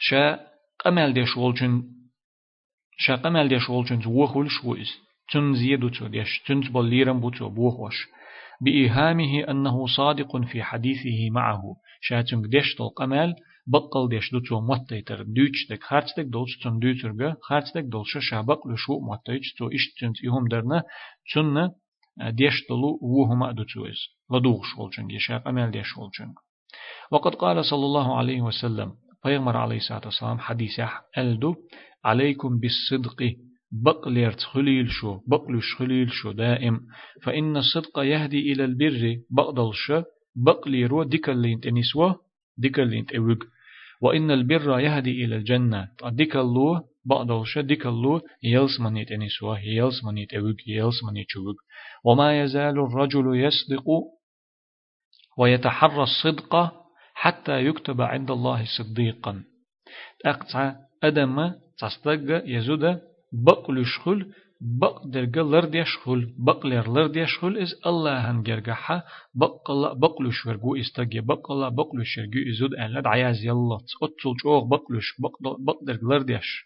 شا 0.00 0.40
قمل 0.84 1.12
ديش 1.12 1.36
شا 3.00 3.16
قمل 3.16 3.48
ديش 3.48 3.70
والجن 3.70 4.06
وخول 4.06 4.50
شويز 4.50 4.90
تن 5.32 5.54
زيدو 5.54 5.88
تو 5.88 6.06
ديش 6.06 6.42
تن 6.46 6.60
بالليرم 6.60 7.20
بوتو 7.20 7.48
بوخوش 7.48 8.06
بإيهامه 8.60 9.50
أنه 9.50 9.86
صادق 9.86 10.36
في 10.36 10.62
حديثه 10.62 11.30
معه. 11.30 11.62
شاتم 12.00 12.42
ديش 12.42 12.74
تل 12.74 12.88
قمال 12.88 13.34
بقل 13.66 14.08
ديش 14.08 14.32
دو 14.32 14.40
تو 14.40 14.60
متيتر 14.60 15.22
دوچ 15.22 15.56
دك 15.70 15.82
خارج 15.82 16.08
دك 16.16 16.24
دولش 16.24 16.58
تن 16.62 16.78
دوترغا 16.78 17.36
خارج 17.42 17.64
دك 17.74 17.84
دولش 17.84 18.18
شابق 18.30 18.66
لشو 18.66 19.00
متيج 19.10 19.44
تو 19.58 19.70
اشتنت 19.76 20.24
يهم 20.24 20.48
درنا 20.48 20.82
تن 21.34 21.70
ديش 22.30 22.66
تلو 22.68 22.98
وهما 23.02 23.52
دوتويز 23.52 24.00
لدوغ 24.32 24.62
شولجن 24.64 25.10
يشاق 25.10 25.48
أمال 25.48 25.70
ديش 25.70 25.86
شولجن 25.86 26.34
وقد 27.12 27.34
قال 27.34 27.64
صلى 27.64 27.84
الله 27.84 28.18
عليه 28.18 28.40
وسلم 28.40 28.92
پیغمبر 29.22 29.64
الصلاة 29.64 30.00
والسلام 30.04 30.38
حديث 30.38 30.80
ألدو 31.18 31.54
عليكم 32.04 32.58
بالصدق 32.58 33.34
بقليرت 33.72 34.40
خليل 34.40 34.90
شو 34.90 35.20
بقلش 35.26 35.74
خليل 35.78 36.10
شو 36.12 36.32
دائم. 36.32 36.80
فإن 37.22 37.56
الصدق 37.56 37.98
يهدي 37.98 38.52
إلى 38.52 38.64
البر 38.64 39.16
بقدلش 39.30 39.92
بقليرو 40.36 41.02
ديكالين 41.02 41.60
تنسوا 41.60 42.12
ديكالين 42.58 43.06
تأوج 43.06 43.42
وإن 44.00 44.30
البر 44.30 44.80
يهدي 44.80 45.24
إلى 45.24 45.36
الجنة 45.36 45.88
ديكالو 46.04 46.80
بقدلش 47.04 47.58
ديكالو 47.58 48.20
يلس 48.42 48.80
مني 48.80 49.04
تنسوا 49.04 49.56
يلس 49.58 50.04
مني 50.04 50.26
تأوج 50.26 50.56
يلس 50.66 51.04
مني 51.04 51.24
تشوج 51.24 51.54
وما 52.04 52.42
يزال 52.42 52.78
الرجل 52.78 53.26
يصدق 53.36 53.86
ويتحرى 55.38 56.02
الصدق 56.02 56.72
حتى 57.22 57.64
يكتب 57.66 58.00
عند 58.00 58.30
الله 58.30 58.64
صديقا. 58.78 59.42
أقطع 60.26 60.74
أدم 61.02 61.52
تصدق 61.78 62.42
يزود 62.46 63.00
بقل 63.32 63.78
يشخل 63.78 64.32
بقدر 64.60 65.42
لرد 65.42 65.74
يشخل 65.74 66.34
بقلر 66.38 66.92
لرد 66.94 67.16
يشخل 67.16 67.58
إز 67.58 67.74
الله 67.86 68.30
هنجرجحها 68.30 69.04
بقلا 69.34 69.92
بقلش 69.92 70.46
ورجو 70.46 70.76
استجي 70.76 71.20
بقلا 71.20 71.68
بقلش 71.68 72.18
ورجو 72.18 72.40
إزود 72.50 72.74
أن 72.74 72.90
لد 72.90 73.06
عياز 73.06 73.44
يلا 73.44 73.78
تقتل 73.90 74.34
شوق 74.42 74.64
بقلش 74.64 75.06
بقدر 75.58 75.98
لرد 76.02 76.30
يش. 76.30 76.64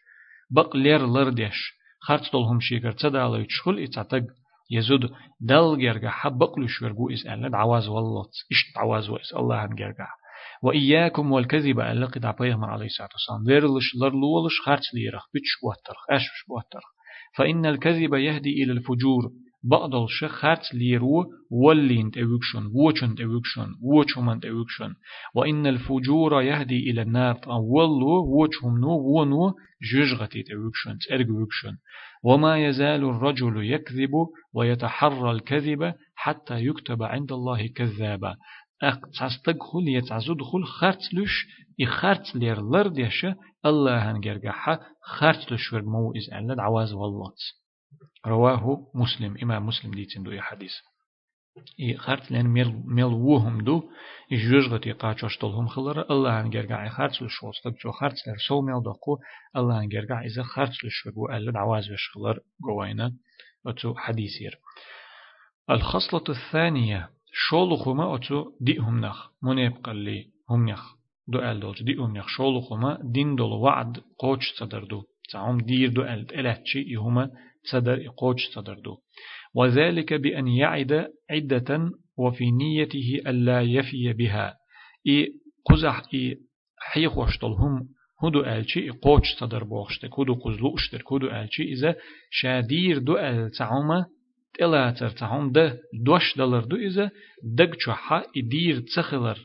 بقلر 0.51 1.07
لرد 1.07 1.39
يش. 1.39 1.73
خرط 2.01 2.33
طولهم 2.33 2.61
شيكر 2.61 2.93
تدعى 2.93 3.41
يشخل 3.41 3.79
إتعتق 3.79 4.25
يزود. 4.71 5.11
دل 5.41 5.79
جرجح 5.81 6.29
بقلش 6.29 6.83
ورجو 6.83 7.11
إز 7.11 7.27
أن 7.27 7.47
لد 7.47 7.55
عواز 7.55 7.89
والله 7.89 8.23
إشت 8.53 8.79
عواز 8.79 9.09
وإز 9.09 9.35
الله 9.35 9.65
هنجرجح. 9.65 10.22
وإياكم 10.63 11.33
والكذب 11.33 11.81
أن 11.81 11.97
لقد 12.01 12.25
عبيهم 12.25 12.65
عليه 12.65 12.87
الصلاة 12.87 13.09
والسلام. 13.13 13.47
ويرلش 13.47 13.97
لرلولش 14.01 14.61
خارج 14.65 14.83
ليرخ 14.95 15.27
بتش 15.35 15.51
بوترخ 15.63 16.03
أشش 16.11 16.45
بوترخ 16.49 16.85
فإن 17.37 17.67
الكذب 17.67 18.15
يهدي 18.15 18.63
إلى 18.63 18.73
الفجور. 18.73 19.31
بقدل 19.65 20.07
شخات 20.09 20.75
ليرو 20.75 21.25
ولين 21.51 22.11
تأوكشن 22.11 22.67
ووشن 22.75 23.15
تأوكشن 23.15 23.69
ووشمن 23.83 24.41
تأوكشن 24.41 24.95
وإن 25.35 25.67
الفجور 25.67 26.43
يهدي 26.43 26.91
إلى 26.91 27.03
النار. 27.03 27.41
ولو 27.49 28.09
ووشهم 28.09 28.79
نو 28.81 28.91
ونو 28.91 29.55
جوجغتي 29.93 30.43
تأوكشن 30.43 30.99
تأرجوكشن 31.09 31.77
وما 32.25 32.67
يزال 32.67 33.05
الرجل 33.05 33.65
يكذب 33.65 34.11
ويتحرى 34.55 35.31
الكذب 35.31 35.95
حتى 36.15 36.67
يكتب 36.67 37.03
عند 37.03 37.33
الله 37.33 37.67
كذابا. 37.67 38.37
أق 38.83 39.01
تصدق 39.11 39.63
خل 39.63 39.89
يتعزود 39.89 40.43
خل 40.43 40.65
خرت 40.65 41.15
لش 41.15 41.47
إخرت 41.81 42.37
لير 42.37 42.61
لرد 42.61 42.99
يشا 42.99 43.35
الله 43.67 44.11
هنجرجحها 44.11 44.81
خرت 45.03 45.53
لش 45.53 45.73
ورمو 45.73 46.13
إز 46.17 46.31
أن 46.33 46.61
عواز 46.61 46.93
والله. 46.93 47.33
رواه 48.27 48.91
مسلم 48.95 49.37
إمام 49.43 49.67
مسلم 49.67 49.91
ديتين 49.91 50.23
دو 50.23 50.41
حديث. 50.41 50.73
إي 51.81 51.97
خرط 51.97 52.31
لين 52.31 52.47
ميل 52.47 52.83
ميل 52.85 53.05
وهم 53.05 53.61
دو 53.65 53.83
يجوزغتي 54.31 54.93
قاچوشتلهم 54.93 55.67
خلر 55.69 56.11
الله 56.11 56.41
انجرگا 56.41 56.89
خرط 56.89 57.23
لشوستك 57.23 57.75
جو 57.85 57.93
خرط 57.93 58.15
لر 58.27 58.37
سو 58.49 58.63
ميل 58.63 58.83
دقو 58.83 59.19
الله 59.57 59.81
انجرگا 59.81 60.21
إذا 60.21 60.43
خرط 60.43 60.85
لشوغو 60.85 61.29
ألا 61.29 61.53
دعواز 61.53 61.91
وشخلر 61.91 62.41
قوينا 62.65 63.13
أتو 63.67 63.95
حديثير 63.95 64.59
الخصلة 65.71 66.25
الثانية. 66.29 67.11
شولخما 67.33 68.15
أتو 68.15 68.53
ديهم 68.61 69.01
نخ 69.01 69.31
منيب 69.43 69.73
قلي 69.85 70.27
هم 70.51 70.69
نخ 70.69 70.97
دو 71.29 71.39
أل 71.39 71.61
دولج 71.61 71.83
ديهم 71.83 72.17
نخ 72.17 72.29
شولخما 72.29 72.99
دين 73.03 73.37
دول 73.37 73.53
وعد 73.53 74.01
قوش 74.19 74.53
صدر 74.59 74.85
دو 74.85 75.03
تعم 75.33 75.59
دير 75.59 75.89
دو 75.91 76.03
أل 76.03 76.35
إلاتشي 76.35 76.81
يهما 76.81 77.31
صدر 77.71 78.09
قوش 78.17 78.49
صدر 78.55 78.75
دو 78.75 78.99
وذلك 79.55 80.15
بأن 80.15 80.49
يعد 80.49 81.09
عدة 81.31 81.91
وفي 82.17 82.51
نيته 82.51 83.21
ألا 83.27 83.63
يفي 83.63 84.13
بها 84.13 84.57
إي 85.07 85.29
قزح 85.65 86.03
إي 86.15 86.39
حيخ 86.79 87.19
وشتلهم 87.19 87.89
هدو 88.25 88.41
ألشي 88.41 88.91
قوش 88.91 89.35
صدر 89.41 89.65
بوخشتك 89.65 90.21
هدو 90.21 90.35
قزلو 90.35 90.75
اشتر 90.75 91.03
هدو 91.13 91.27
ألشي 91.27 91.63
إذا 91.63 91.97
شادير 92.31 92.99
دو 92.99 93.17
أل 93.17 93.51
تعوما 93.51 94.07
تلاتر 94.59 95.11
تعوم 95.11 95.53
ده 95.53 95.81
دوش 96.07 96.37
دلر 96.37 96.61
دو 96.61 96.77
إذا 96.77 97.11
دق 97.59 97.75
چوحا 97.85 98.23
إدير 98.37 98.81
تسخلر 98.81 99.39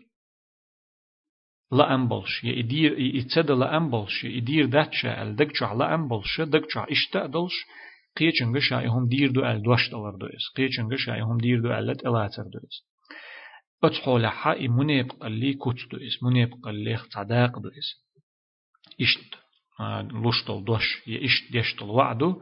لا 1.72 1.96
أمبلش 1.96 2.46
إدير 2.46 3.00
يتصد 3.00 3.52
لا 3.52 3.78
أمبلش 3.78 4.26
إدير 4.26 4.66
داتشا 4.66 5.22
ال. 5.24 5.36
دق 5.36 5.52
چوح 5.52 5.72
لا 5.72 5.96
أمبلش 5.96 6.42
دق 6.42 6.66
چوح 6.74 6.86
اشتأدلش 6.92 7.56
قيچنگ 8.18 8.60
شايهم 8.60 9.08
دير 9.08 9.32
دو 9.32 9.42
ال 9.46 9.62
دوش 9.62 9.90
دلر 9.92 10.16
دو 10.22 10.26
إس 10.26 10.46
قيچنگ 10.56 10.96
شايهم 10.96 11.38
دير 11.38 11.62
دو 11.62 11.72
ال 11.72 11.98
تلاتر 11.98 12.44
دو 12.44 12.60
إس 12.60 12.84
أتحول 13.84 14.28
حا 14.28 14.68
منيب 14.68 15.12
قلي 15.12 15.54
كوت 15.54 15.76
دو 15.92 15.98
إس 15.98 16.24
منيب 16.24 16.50
قلي 16.64 16.98
صداق 16.98 17.60
دو 17.60 17.70
إس 17.70 17.90
إشت. 19.02 19.36
لوشتل 20.14 20.64
دوش. 20.66 21.08
يا 21.08 21.26
إشت 21.26 21.52
ديشتل 21.52 21.86
وعدو. 21.86 22.42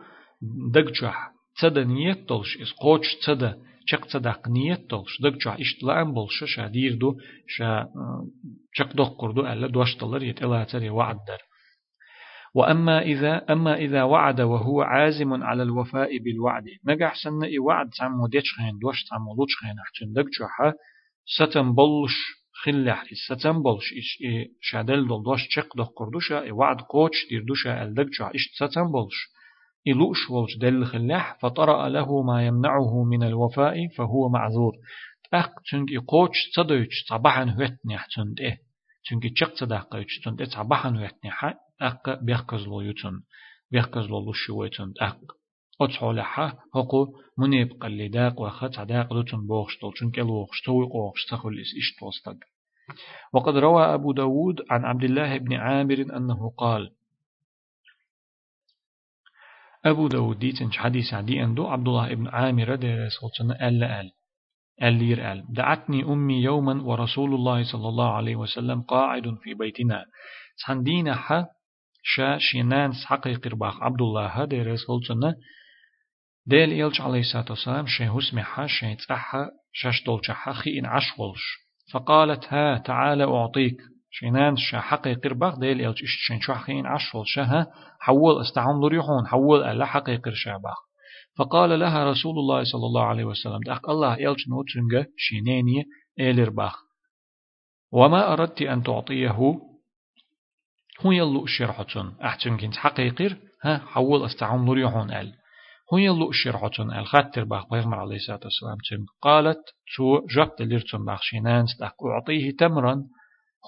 دق 0.74 0.91
چوح 0.91 1.35
تدا 1.60 1.84
نيت 1.84 2.30
تلش 2.30 2.58
إس 2.62 2.72
قوش 2.72 3.16
تدا 3.26 3.58
چق 3.90 4.06
تدق 4.06 4.48
نيت 4.48 4.90
تلش 4.90 5.22
دق 5.24 5.38
چوح 5.38 5.56
إشت 5.60 5.84
لأن 5.84 6.14
بلش 6.14 6.44
شا 6.56 6.68
دير 6.68 6.96
دو 6.96 7.16
شا 7.48 7.88
چق 8.78 8.94
دق 8.94 9.16
قردو 9.20 9.42
ألا 9.42 9.68
دوش 9.68 9.96
تلر 9.96 10.24
يتلاتر 10.24 10.84
يوعد 10.84 11.18
در 11.28 11.42
وأما 12.56 13.02
إذا 13.02 13.46
أما 13.50 13.76
إذا 13.76 14.04
وعد 14.04 14.42
وهو 14.42 14.82
عازم 14.82 15.44
على 15.44 15.64
الوفاء 15.64 16.18
بالوعد 16.18 16.64
نجح 16.86 17.16
سنة 17.24 17.50
وعد 17.60 17.90
تعمو 17.90 18.28
ديش 18.28 18.54
خين 18.56 18.80
دوش 18.82 19.04
تعمو 19.10 19.36
لوش 19.36 19.56
خين 19.56 19.76
أحسن 19.80 20.14
دق 20.14 20.30
جوحا 20.40 20.74
ستن 21.38 21.76
بلش 21.76 22.16
خلح 22.64 23.04
ستن 23.28 23.64
بلش 23.64 23.94
إش 23.98 24.24
شادل 24.62 25.08
دل 25.08 25.24
دوش 25.24 25.48
چق 25.56 25.78
دق 25.78 25.92
قردوشا 25.96 26.54
وعد 26.54 26.82
قوش 26.82 27.28
دير 27.30 27.44
دوشا 27.48 27.84
الدق 27.84 28.10
جوح 28.18 28.30
إش 28.36 28.44
ستن 28.56 28.92
إلوش 29.88 30.30
ولش 30.30 30.58
دل 30.58 30.86
خلح 30.86 31.38
فطرأ 31.42 31.89
له 31.89 32.24
ما 32.24 32.48
يمنعه 32.48 33.04
من 33.04 33.24
الوفاء 33.24 33.88
فهو 33.88 34.30
معذور. 34.30 34.74
أق 35.34 35.51
تنك 35.72 36.06
قوش 36.08 36.38
صدوش 36.56 37.06
صباحا 37.10 37.44
هوتني 37.44 37.96
أحسن 37.96 38.34
ده 38.34 38.58
تنك 39.10 39.34
چق 39.38 39.56
صدق 39.56 39.88
قوش 39.94 40.20
تنك 40.25 40.44
صباحا 40.44 40.89
هوتني 40.89 41.32
أق 41.82 42.24
بيخكزلو 42.24 42.82
يتن 42.82 43.22
بيخكزلو 43.72 44.32
لشو 44.32 44.63
يتن 44.63 44.94
أق 45.01 45.20
أتصحولها 45.82 46.60
هقو 46.75 47.08
منيب 47.38 47.82
قلي 47.82 48.08
داق 48.08 48.42
وخط 48.42 48.80
عداق 48.80 49.13
لتن 49.13 49.48
بوخشتل 49.48 49.92
چونك 50.00 50.20
الوخشتوي 50.20 50.86
قوخشتخل 50.86 51.50
إس 51.50 51.72
إشتوستق 51.77 52.38
وقد 53.34 53.58
روى 53.58 53.84
أبو 53.94 54.12
داود 54.12 54.62
عن 54.70 54.86
عبد 54.86 55.04
الله 55.04 55.38
بن 55.38 55.54
عامر 55.54 56.06
أنه 56.18 56.50
قال 56.58 56.92
أبو 59.86 60.08
داود 60.08 60.39
ديتن 60.39 60.71
حديث 60.74 61.13
عدي 61.13 61.43
أندو 61.43 61.67
عبد 61.67 61.88
الله 61.88 62.13
بن 62.13 62.28
عامر 62.28 62.76
دير 62.76 63.10
سلطنا 63.10 63.67
أل 63.67 63.84
أل 63.84 64.12
ألير 64.84 65.32
أل 65.32 65.45
دعتني 65.50 66.04
أمي 66.04 66.43
يوما 66.43 66.84
ورسول 66.84 67.34
الله 67.34 67.63
صلى 67.63 67.88
الله 67.88 68.12
عليه 68.13 68.36
وسلم 68.36 68.82
قاعد 68.82 69.38
في 69.43 69.54
بيتنا. 69.54 70.06
سندينا 70.65 71.15
حا 71.15 71.45
شا 72.04 72.38
شينان 72.38 72.93
حقي 72.93 73.36
قرباخ 73.36 73.84
عبد 73.84 74.02
الله 74.02 74.26
هذا 74.26 74.63
رسول 74.63 75.06
سنة. 75.08 75.36
ديل 76.45 76.86
إلش 76.86 77.02
عليه 77.02 77.19
الصلاة 77.19 77.45
والسلام 77.50 77.86
شي 77.88 78.08
هسمحها 78.08 78.67
شي 78.67 78.95
تسحها 78.95 79.50
شاش 79.74 80.04
دولشها 80.06 80.54
خي 80.54 80.80
إن 80.80 80.86
عشولش 80.86 81.43
فقالت 81.93 82.54
ها 82.54 82.78
تعال 82.78 83.21
أعطيك. 83.21 83.78
شينان 84.19 84.56
شا 84.58 84.80
حقي 84.80 85.13
قرباخ 85.13 85.60
ديل 85.60 85.82
إلش 85.82 86.04
إشت 86.04 86.19
شين 86.28 86.41
شو 86.41 86.54
خي 86.54 86.80
إن 86.80 86.86
عشولش 86.86 87.39
ها 87.39 87.67
حول 87.99 88.41
استعمل 88.41 88.91
ريحون 88.91 89.28
حول 89.28 89.63
ألا 89.63 89.86
حقي 89.86 90.15
قرشاباخ 90.15 90.78
فقال 91.38 91.80
لها 91.80 92.12
رسول 92.12 92.39
الله 92.39 92.63
صلى 92.63 92.86
الله 92.86 93.04
عليه 93.04 93.23
وسلم 93.23 93.60
دأق 93.65 93.89
الله 93.89 94.13
إلش 94.13 94.47
نوترنجا 94.47 95.12
شيناني 95.17 95.84
إلرباخ 96.19 96.75
وما 97.91 98.34
أردت 98.34 98.62
أن 98.62 98.84
تعطيه 98.84 99.32
هو 101.01 101.12
يلو 101.12 101.45
شرحتون 101.45 102.17
أحسن 102.23 102.58
كنت 102.58 102.75
حقيقير 102.75 103.38
ها 103.63 103.78
حول 103.78 104.25
استعمل 104.25 104.73
ريحون 104.73 105.12
أل. 105.12 105.34
هو 105.93 105.97
يلو 105.97 106.32
شرحتون 106.32 106.93
أل 106.93 107.08
خاطر 107.08 107.43
باخ 107.43 107.69
بيغمر 107.71 107.99
عليه 107.99 108.15
الصلاة 108.15 108.39
والسلام 108.43 109.06
قالت 109.21 109.63
تو 109.97 110.25
جبت 110.36 110.62
ليرتون 110.62 111.06
باخشينان 111.06 111.65
ستاق 111.65 112.06
أعطيه 112.06 112.56
تمرا. 112.56 113.04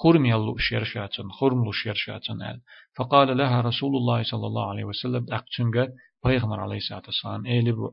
خرم 0.02 0.26
يلو 0.26 0.58
شرشاتون 0.58 1.32
خرم 1.32 1.66
لو 1.66 1.72
شرشاتون 1.72 2.42
ال 2.42 2.60
فقال 2.98 3.38
لها 3.38 3.62
رسول 3.62 3.96
الله 3.96 4.24
صلى 4.24 4.48
الله 4.48 4.70
عليه 4.70 4.84
وسلم 4.84 5.26
أقتنجا 5.32 5.88
بيغمر 6.26 6.60
عليه 6.60 6.78
الصلاة 6.78 7.04
والسلام 7.06 7.46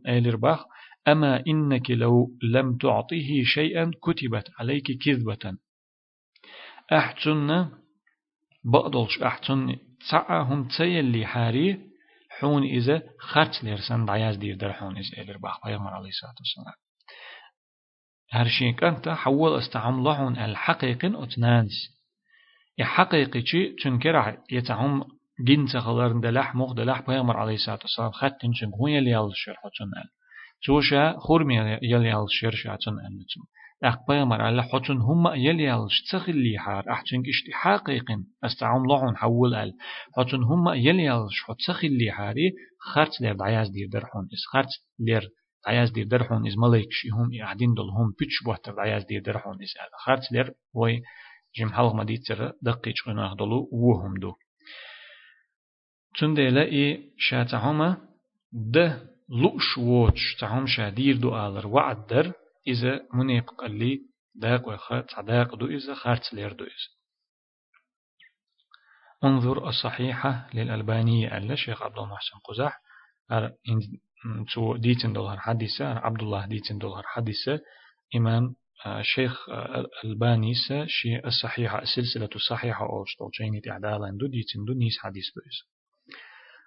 إيلر 0.07 0.37
باخ 0.37 0.61
أما 1.09 1.43
إنك 1.47 1.91
لو 1.91 2.31
لم 2.43 2.77
تعطيه 2.77 3.45
شيئا 3.45 3.91
كتبت 4.03 4.51
عليك 4.59 4.87
كذبة. 5.05 5.57
أحسن 6.93 7.69
بقدلش 8.65 9.23
أحسن 9.23 9.77
هم 10.31 10.69
تسيلي 10.69 11.27
حاري 11.27 11.79
حون 12.31 12.63
إذا 12.63 13.03
خرط 13.19 13.65
لرسن 13.65 14.05
دعياز 14.05 14.37
دير 14.37 14.57
در 14.57 14.73
حون 14.73 14.97
إذا 14.97 15.23
إلر 15.23 15.39
باق 15.39 15.67
بيغمر 15.67 15.91
عليه 15.91 16.09
الصلاة 16.09 16.35
والسلام. 16.39 16.84
هر 18.35 18.49
شيء 18.49 18.75
كانت 18.75 19.09
حول 19.09 19.59
استعملهن 19.59 20.37
الحقيق 20.39 21.23
أتنانس 21.23 21.73
يحقيقي 22.79 23.47
شيء 23.47 23.75
تنكر 23.83 24.37
يتعم 24.53 25.05
جنس 25.41 25.77
خلرن 25.77 26.21
دلح 26.21 26.55
مخ 26.55 26.73
دلح 26.73 27.01
بيغمر 27.01 27.37
عليه 27.37 27.55
الصلاة 27.55 27.79
والسلام 27.83 28.11
خط 28.11 28.33
تنشن 28.41 28.71
هو 28.81 28.89
يلي 28.89 29.11
يال 29.11 29.27
الشرح 29.27 29.63
تنال 29.79 30.09
توشا 30.65 31.17
خرمي 31.19 31.57
يلي 31.83 32.09
يال 32.09 32.25
الشرح 32.25 32.77
تنال 32.77 33.27
أقبامر 33.85 34.43
على 34.43 34.63
حتن 34.63 34.97
هم 34.97 35.35
يلي 35.35 35.89
تخلي 36.13 36.59
حار؟ 36.59 36.91
أحسن 36.91 37.23
كشتي 37.23 37.53
حقيقا 37.53 38.25
استعم 38.45 38.87
لعون 38.87 39.17
حول 39.17 39.55
ال 39.55 39.73
حتن 40.17 40.43
هم 40.43 40.69
يلي 40.69 41.29
حت 41.47 41.57
تخلي 41.67 42.11
حاري 42.11 42.53
خرط 42.81 43.21
لير 43.21 43.35
دعياز 43.35 43.69
دير 43.69 43.89
درحون 43.93 44.29
إس 44.33 44.45
خرط 44.53 44.69
لير 44.99 45.29
دعياز 45.67 45.91
دير 45.91 46.07
درحون 46.07 46.47
إز 46.47 46.57
ملايك 46.59 46.89
شي 46.91 47.09
هم 47.09 47.33
يعدين 47.33 47.75
دل 47.75 47.91
هم 47.91 48.15
بيتش 48.19 48.43
بوهتر 48.45 48.75
دعياز 48.75 49.05
دير 49.05 49.23
درحون 49.23 49.63
إز 49.63 49.75
ال 49.81 49.99
خرط 49.99 50.33
لير 50.33 50.55
وي 50.75 51.03
جم 51.57 51.73
حلق 51.73 51.93
ما 51.95 52.05
ديتر 52.05 52.53
دقيق 52.63 52.95
قناه 53.07 53.35
دلو 53.35 53.69
وهم 53.73 54.15
دو 54.15 54.35
تندي 56.19 56.49
لأي 56.51 57.13
شاتهما 57.19 58.09
ده 58.53 59.15
لؤش 59.29 59.79
ووتش 59.79 60.37
تهم 60.41 60.67
شادير 60.67 61.17
دو 61.17 61.37
آلر 61.47 61.67
وعد 61.67 62.07
در 62.07 62.33
إذا 62.67 63.01
منيب 63.15 63.45
قلي 63.45 64.01
داق 64.35 64.69
وخات 64.69 65.11
صداق 65.11 65.55
دو 65.55 65.67
إذا 65.67 65.95
خارت 65.95 66.35
لير 66.35 66.53
دو 66.53 66.65
إذا 66.65 66.91
انظر 69.25 69.69
الصحيحة 69.69 70.51
للألبانية 70.55 71.37
ألا 71.37 71.55
شيخ 71.55 71.83
عبد 71.83 71.99
الله 71.99 72.13
محسن 72.13 72.39
قزح 72.39 72.81
تو 74.55 74.77
ديتن 74.77 75.13
دولار 75.13 75.39
حديثة 75.39 75.85
عبد 75.85 76.23
الله 76.23 76.47
ديتن 76.47 76.79
دولار 76.79 77.03
حديثة. 77.07 77.61
إمام 78.17 78.55
شيخ 79.03 79.47
ألباني 80.05 80.53
شي 80.87 81.27
الصحيحة 81.27 81.83
السلسلة 81.83 82.29
الصحيحة 82.37 82.87
أو 82.87 83.05
شتول 83.05 83.31
شيني 83.33 83.61
تعدالا 83.61 84.19
دو 84.21 84.27
ديتن 84.27 84.65
دو 84.67 84.73
نيس 84.73 84.99
حديث 84.99 85.25
دو 85.35 85.41
إذا 85.41 85.65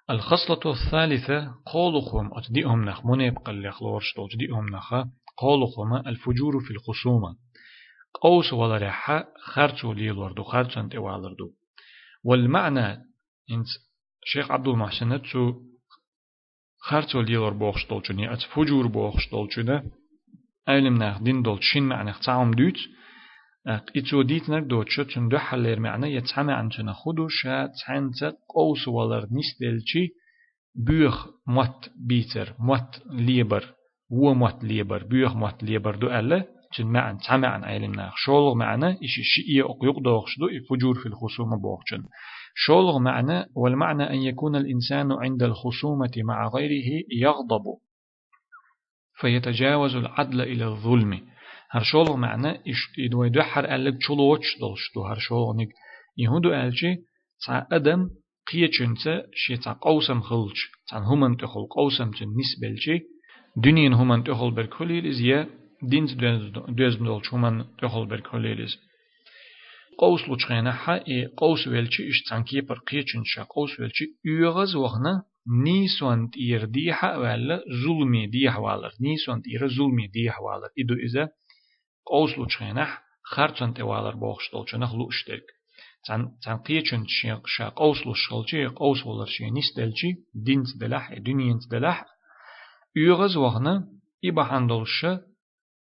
الخصلة 0.10 0.74
الثالثة 0.74 1.56
قولهم 1.66 2.38
أتديهم 2.38 2.86
نخ 2.86 3.06
منيب 3.06 3.38
قل 3.38 3.66
يخلور 3.66 4.02
شتول 4.02 4.30
جديهم 4.30 4.66
نخ 4.70 4.94
قولهما 5.38 6.10
الفجور 6.10 6.60
في 6.60 6.72
الخصومة. 6.72 7.36
قوس 8.22 8.54
ولا 8.54 8.78
رحا 8.78 9.26
خرچو 9.54 9.94
ليلوردو 9.94 10.44
خرچن 10.44 10.90
توالردو 10.90 11.52
والمعنى 12.24 12.88
انت 13.52 13.68
شيخ 14.26 14.52
عبد 14.52 14.68
المحسن 14.68 15.22
تسو 15.22 15.54
خرچو 16.80 17.22
ليلور 17.22 17.54
بوخشتولچوني 17.54 18.34
ات 18.34 18.42
فجور 18.42 18.88
بوخشتولچونه 18.88 19.84
أيلم 20.70 20.98
ناخ 20.98 21.22
دين 21.22 21.42
دول 21.42 21.64
شين 21.64 21.84
معنى 21.84 22.14
تعم 22.26 22.52
دوت 22.52 22.78
إتو 23.98 24.22
ديت 24.22 24.50
نك 24.50 24.64
دوت 24.64 24.90
شو 24.90 25.04
تن 25.04 25.28
دو 25.30 25.38
حلير 25.38 25.80
معنى 25.80 26.16
يتسمع 26.16 26.54
عن 26.54 26.70
تن 26.70 26.94
خدو 26.94 27.28
شا 27.28 27.70
تعنت 27.86 28.36
قوس 28.56 28.88
ولر 28.88 29.28
نستلشي 29.32 30.10
بيخ 30.76 31.28
موت 31.48 31.90
بيتر 32.08 32.54
موت 32.60 33.02
ليبر 33.12 33.64
و 34.10 34.34
موت 34.34 34.64
ليبر 34.64 35.04
بيخ 35.04 35.36
موت 35.36 35.64
ليبر 35.64 35.96
دو 35.96 36.08
ألا 36.08 36.46
تن 36.78 36.86
معن 36.86 37.18
تسمع 37.18 37.48
عن 37.48 37.64
أيلم 37.64 37.92
ناخ 37.92 38.14
شولغ 38.18 38.54
معنى 38.54 38.90
إشي 39.04 39.24
شيء 39.24 39.66
أقيق 39.72 40.00
دوغش 40.00 40.40
دو 40.40 40.48
فجور 40.70 40.96
في 40.96 41.06
الخصومة 41.06 41.58
بوغشن 41.58 42.04
شولغ 42.60 43.00
معنى 43.00 43.46
والمعنى 43.56 44.04
أن 44.04 44.16
يكون 44.16 44.56
الإنسان 44.56 45.12
عند 45.12 45.44
الخصومة 45.44 46.12
مع 46.18 46.48
غيره 46.48 47.04
يغضب 47.12 47.64
فيتجاوز 49.20 49.96
العدل 49.96 50.42
إلى 50.42 50.66
الظلم. 50.66 51.22
هر 51.72 51.84
شولغ 51.84 52.16
معنى 52.16 52.62
إدو 53.06 53.24
يدحر 53.24 53.76
ألق 53.76 53.98
چلوش 53.98 54.58
دلشتو. 54.62 55.04
هر 55.04 55.18
شولغ 55.20 55.56
نيك 55.56 55.70
يهودو 56.18 56.54
ألجي 56.54 56.98
تا 57.46 57.68
أدم 57.72 58.10
قيچنت 58.48 59.26
شي 59.34 59.58
تا 59.58 59.74
قوسم 59.74 60.22
خلج 60.22 60.58
تا 60.90 60.98
همن 60.98 61.38
تخل 61.38 61.66
قوسم 61.76 62.12
تن 62.12 62.30
نسبلجي 62.40 63.02
دنين 63.64 63.94
همن 63.94 64.24
تخل 64.24 64.52
بركوليلز 64.52 65.22
يا 65.22 65.48
دينز 65.84 66.14
دوزم 66.78 67.06
دولش 67.06 67.34
همن 67.34 67.66
تخل 67.82 68.06
بركوليلز 68.06 68.78
قوس 69.98 70.22
لوچخينا 70.30 70.72
حا 70.72 70.96
إي 71.08 71.26
قوس 71.26 71.68
ويلچي 71.68 72.10
إش 72.10 72.24
تانكي 72.30 72.62
بر 72.62 72.80
قيچنشا 72.80 73.44
قوس 73.44 73.80
ويلچي 73.80 74.06
يغز 74.26 74.76
وغنا 74.76 75.24
نيسون 75.64 76.30
تير 76.30 76.66
ديحة 76.66 77.20
ولا 77.20 77.64
ظلمي 77.84 78.28
ديح 78.28 78.58
والر 78.60 78.92
نيسون 79.02 79.42
تير 79.42 79.68
ظلمي 79.68 80.08
ديح 80.08 80.42
والر 80.42 80.70
إدو 80.80 80.94
إذا 80.94 81.30
قوس 82.06 82.38
لوچخينح 82.38 83.08
خرچن 83.24 83.74
توالر 83.74 84.16
بوخشتول 84.16 84.66
چنخ 84.66 84.96
لوشتك 84.96 85.44
تان 86.06 86.22
تان 86.44 86.58
قيچن 86.58 87.04
شا 87.46 87.70
قوس 87.70 88.06
لوشخلچي 88.06 88.66
قوس 88.66 89.06
ولر 89.06 89.26
شي 89.26 89.50
نيستلچي 89.50 90.16
دينت 90.34 90.68
دلح 90.82 91.14
دنينت 91.14 91.62
دلح 91.72 92.06
يغز 92.96 93.38
وغنا 93.38 93.88
إبحاندولش 94.26 95.06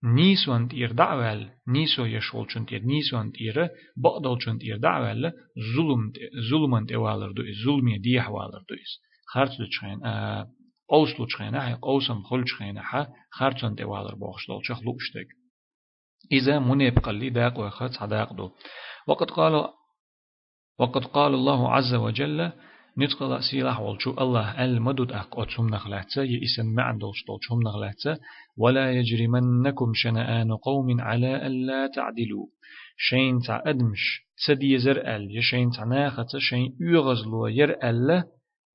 نيسون 0.04 0.68
تير 0.68 0.92
دعوال 0.92 1.50
نيسو 1.68 2.06
يشول 2.06 2.48
چون 2.48 2.66
تير 2.66 2.82
نيسون 2.82 3.32
تير 3.32 3.70
بقدل 3.98 4.38
چون 4.38 4.58
تير 4.60 4.78
دعوال 4.78 5.32
ظلم 5.76 6.12
ظلمن 6.50 6.86
توالر 6.86 7.32
دو 7.32 7.44
ظلمي 7.66 7.98
ديح 7.98 8.30
والر 8.30 8.64
دو 8.70 8.76
خرچ 9.34 9.52
لچخين 9.60 10.00
قوس 10.88 11.20
لچخين 11.20 11.56
هاي 11.56 11.74
قوسم 11.74 12.22
خلچخين 12.24 12.78
ها 12.78 13.08
خرچن 13.32 13.76
توالر 13.76 14.16
بوخشتول 14.16 14.62
چخ 14.64 14.84
لوشتك 14.84 15.28
إذا 16.32 16.60
منيب 16.60 17.00
قلي 17.00 17.30
داق 17.30 17.60
وخت 17.60 17.98
عداق 18.02 18.34
دو 18.34 18.52
وقد 19.08 19.32
قال 19.32 19.70
وقد 20.80 21.06
قال 21.06 21.34
الله 21.34 21.72
عز 21.72 21.94
وجل 21.94 22.52
نتقل 22.98 23.44
سيلاح 23.44 23.80
والشو 23.80 24.12
الله 24.12 24.66
المدد 24.66 25.12
أق 25.12 25.40
أتشم 25.40 25.70
نخلعتا 25.70 26.24
يئسن 26.24 26.66
معن 26.66 26.98
دولش 26.98 27.24
دولشم 27.28 27.60
نخلعتا 27.68 28.18
ولا 28.58 28.92
يجرمنكم 28.92 29.92
شنآن 29.94 30.56
قوم 30.56 31.02
على 31.02 31.48
ألا 31.48 31.88
تعدلوا 31.88 32.46
شين 32.98 33.40
تع 33.40 33.62
أدمش 33.66 34.22
تدي 34.48 34.78
زرأل 34.78 35.38
يشين 35.38 35.72
تع 35.72 35.84
ناخة 35.84 36.28
شين 36.38 36.78
يغزلو 36.82 37.48
يرأل 37.48 38.24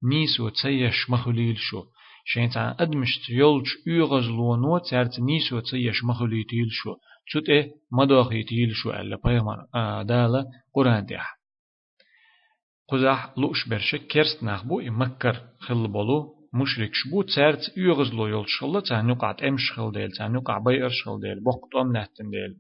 نيسو 0.03 0.49
تيش 0.49 1.11
مخليل 1.11 1.57
شو 1.59 1.85
شين 2.25 2.51
تع 2.51 2.75
أدمش 2.81 3.19
تيولش 3.27 3.69
يغزلو 3.87 4.57
نو 4.57 4.79
تارت 4.79 5.21
نيسو 5.21 5.61
تيش 5.61 6.05
مخليل 6.05 6.69
شو 6.71 6.95
شوت 7.27 7.49
إيه 7.49 7.71
مداخي 7.93 8.43
تيل 8.43 8.71
شو 8.75 8.91
ألا 8.91 9.19
بيغمر 9.25 9.67
آه 9.75 10.03
دالا 10.03 10.45
قرآن 10.75 11.05
ديح 11.05 11.38
قزح 12.91 13.33
لوش 13.37 13.69
برشة 13.69 13.99
كرست 13.99 14.43
نخبو 14.43 14.81
مكر 14.81 15.37
خل 15.59 15.89
بولو 15.89 16.35
مشرك 16.55 16.91
شبو 16.93 17.23
تسارت 17.23 17.77
يغز 17.77 18.15
لو 18.15 18.27
يول 18.27 18.49
شخلا 18.49 18.81
تانيو 18.81 19.15
قعد 19.15 19.43
امش 19.43 19.73
خل 19.73 19.93
ديل 19.93 20.13
تانيو 20.13 20.41
قع 20.41 20.59
بير 20.59 20.89
شخل 20.89 21.21
ديل 21.21 21.41
بوقت 21.45 21.75
ام 21.77 21.93
نهتن 21.93 22.31
ديل 22.31 22.55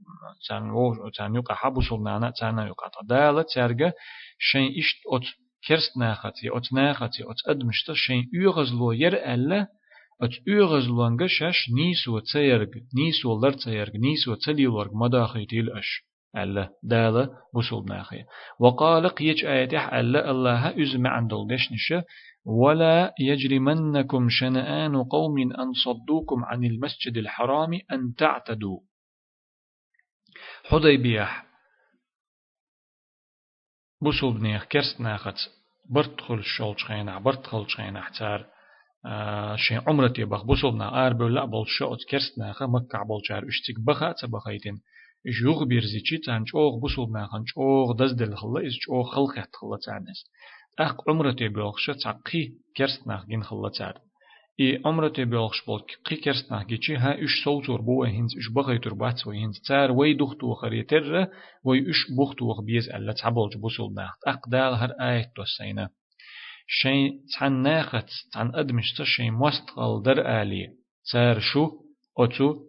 تانيو 0.48 1.10
تانيو 1.16 1.42
قع 1.42 1.54
حبو 1.54 1.80
سلنانا 1.80 2.32
تانيو 2.40 2.72
قع 2.72 2.90
دالا 3.04 3.42
تارجا 3.54 3.92
شين 4.38 4.68
اشت 4.78 4.98
ات 5.12 5.26
كرست 5.68 5.96
ناخاتي 5.98 6.48
ات 6.56 6.72
ناخاتي 6.72 7.22
ات 7.22 7.40
ادمشتا 7.46 7.94
شين 7.94 8.30
يغز 8.32 8.72
لو 8.72 8.92
ير 8.92 9.14
ألا 9.34 9.66
ات 10.22 10.34
يغز 10.46 10.88
لونغ 10.88 11.26
شاش 11.26 11.70
نيسو 11.76 12.18
تسيرج 12.18 12.68
نيسو 12.94 13.40
لر 13.40 13.52
تسيرج 13.52 13.96
نيسو 13.96 14.34
تليلورج 14.34 14.90
مداخي 14.92 15.46
تيل 15.46 15.70
اش 15.70 16.07
ألا 16.36 16.68
دالا 16.82 17.28
بوصل 17.54 17.84
ناخي 17.88 18.24
وقال 18.60 19.08
قيج 19.08 19.44
آياتح 19.44 19.94
ألا 19.94 20.30
الله 20.30 20.82
أزمع 20.82 21.10
عند 21.10 21.32
الدشنشة 21.32 22.04
ولا 22.44 23.14
يجرمنكم 23.20 24.28
شنآن 24.30 25.02
قوم 25.04 25.38
أن 25.38 25.72
صدوكم 25.84 26.44
عن 26.44 26.64
المسجد 26.64 27.16
الحرام 27.16 27.80
أن 27.92 28.14
تعتدوا. 28.18 28.80
حديبيح. 30.64 31.46
بوصل 34.02 34.38
بنيخ 34.38 34.64
كرست 34.64 35.00
ناخت 35.00 35.36
برتخل 35.90 36.44
شولش 36.44 36.84
خينا 36.84 37.18
برتخل 37.18 37.66
خينا 37.66 38.10
تار 38.18 38.46
آه 39.06 39.56
عمرتي 39.86 40.24
بخ. 40.24 40.44
بوصلنا 40.44 41.06
آر 41.06 41.12
بولا 41.12 41.44
بولشوت 41.44 41.98
كرست 42.10 42.38
ناخا 42.38 42.66
مكة 42.66 43.02
بولشار 43.02 43.48
اشتك 43.48 43.80
بخا 43.80 44.12
تبخيتين 44.12 44.80
جوغ 45.26 45.64
بيرزيتشي 45.64 46.18
تان 46.18 46.44
چوغ 46.44 46.78
بوسول 46.80 47.12
ناخن 47.12 47.44
چوغ 47.44 47.92
دز 47.92 48.12
دل 48.12 48.34
خلا 48.36 48.66
إز 48.66 48.74
چوغ 48.84 49.04
خلق 49.14 49.34
خلا 49.60 49.76
تانس 49.84 50.24
أق 50.78 51.10
عمرتي 51.10 51.48
بيوخش 51.48 51.86
تعقي 52.02 52.52
كرست 52.76 53.06
ناخ 53.06 53.26
جين 53.26 53.42
خلا 53.42 53.68
تار 53.68 54.00
إي 54.60 54.82
عمرتي 54.84 55.24
بيوخش 55.24 55.64
بول 55.66 55.82
قي 56.04 56.16
كرست 56.16 56.52
ناخ 56.52 56.66
جيتشي 56.66 56.96
ها 56.96 57.24
إش 57.24 57.44
صوتور 57.44 57.80
بو 57.80 58.04
هنز 58.04 58.36
إش 58.38 58.48
بغي 58.54 58.78
تربات 58.78 59.26
وي 59.26 59.44
هنز 59.44 59.60
تار 59.68 59.92
وي 59.92 60.14
دختو 60.14 60.54
خريتر 60.54 61.26
وي 61.64 61.90
إش 61.90 62.06
بختو 62.18 62.62
بيز 62.62 62.88
ألا 62.88 63.12
تعبولج 63.12 63.56
بوسول 63.56 63.94
ناخ 63.94 64.12
أق 64.26 64.48
دال 64.48 64.74
هر 64.74 64.90
آية 65.00 65.32
توسينا 65.36 65.88
شيء 66.68 67.20
تان 67.38 67.62
ناخت 67.62 68.08
تان 68.32 68.54
أدمشتا 68.54 69.04
شيء 69.04 69.30
مستقل 69.30 70.02
در 70.02 70.42
آلي. 70.42 70.68
تار 71.12 71.40
شو 71.40 71.70
أتو 72.18 72.67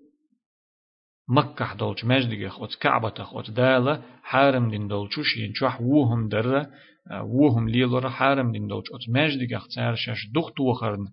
مكة 1.29 1.73
دولش 1.73 2.05
مجدك 2.05 2.41
أوت 2.41 2.75
كعبة 2.75 3.13
أوت 3.19 3.51
دالة 3.51 4.03
حارم 4.23 4.69
دين 4.69 4.87
دولشو 4.87 5.23
شين 5.23 5.53
شوح 5.53 5.81
وهم 5.81 6.29
در 6.29 6.65
وهم 7.11 7.69
ليلور 7.69 8.09
حارم 8.09 8.51
دين 8.51 8.67
دولش 8.67 8.91
أوت 8.91 9.09
مجدك 9.09 9.53
أختار 9.53 9.95
شاش 9.95 10.17
دخت 10.35 10.59
وخرن 10.59 11.07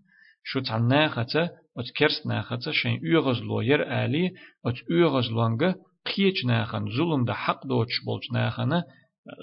شو 0.45 0.61
تعنا 0.61 1.09
خطة 1.09 1.51
أوت 1.79 1.91
كرس 1.97 2.27
ناخطة 2.27 2.73
شين 2.73 3.01
يغز 3.03 3.43
لوير 3.43 4.05
آلي 4.05 4.31
أوت 4.67 4.75
يغز 4.91 5.31
لونغ 5.31 5.73
قيش 6.07 6.45
ناخن 6.47 6.85
ظلم 6.97 7.25
دا 7.25 7.33
حق 7.33 7.67
دوش 7.67 8.05
بولش 8.07 8.33
ناخن 8.33 8.83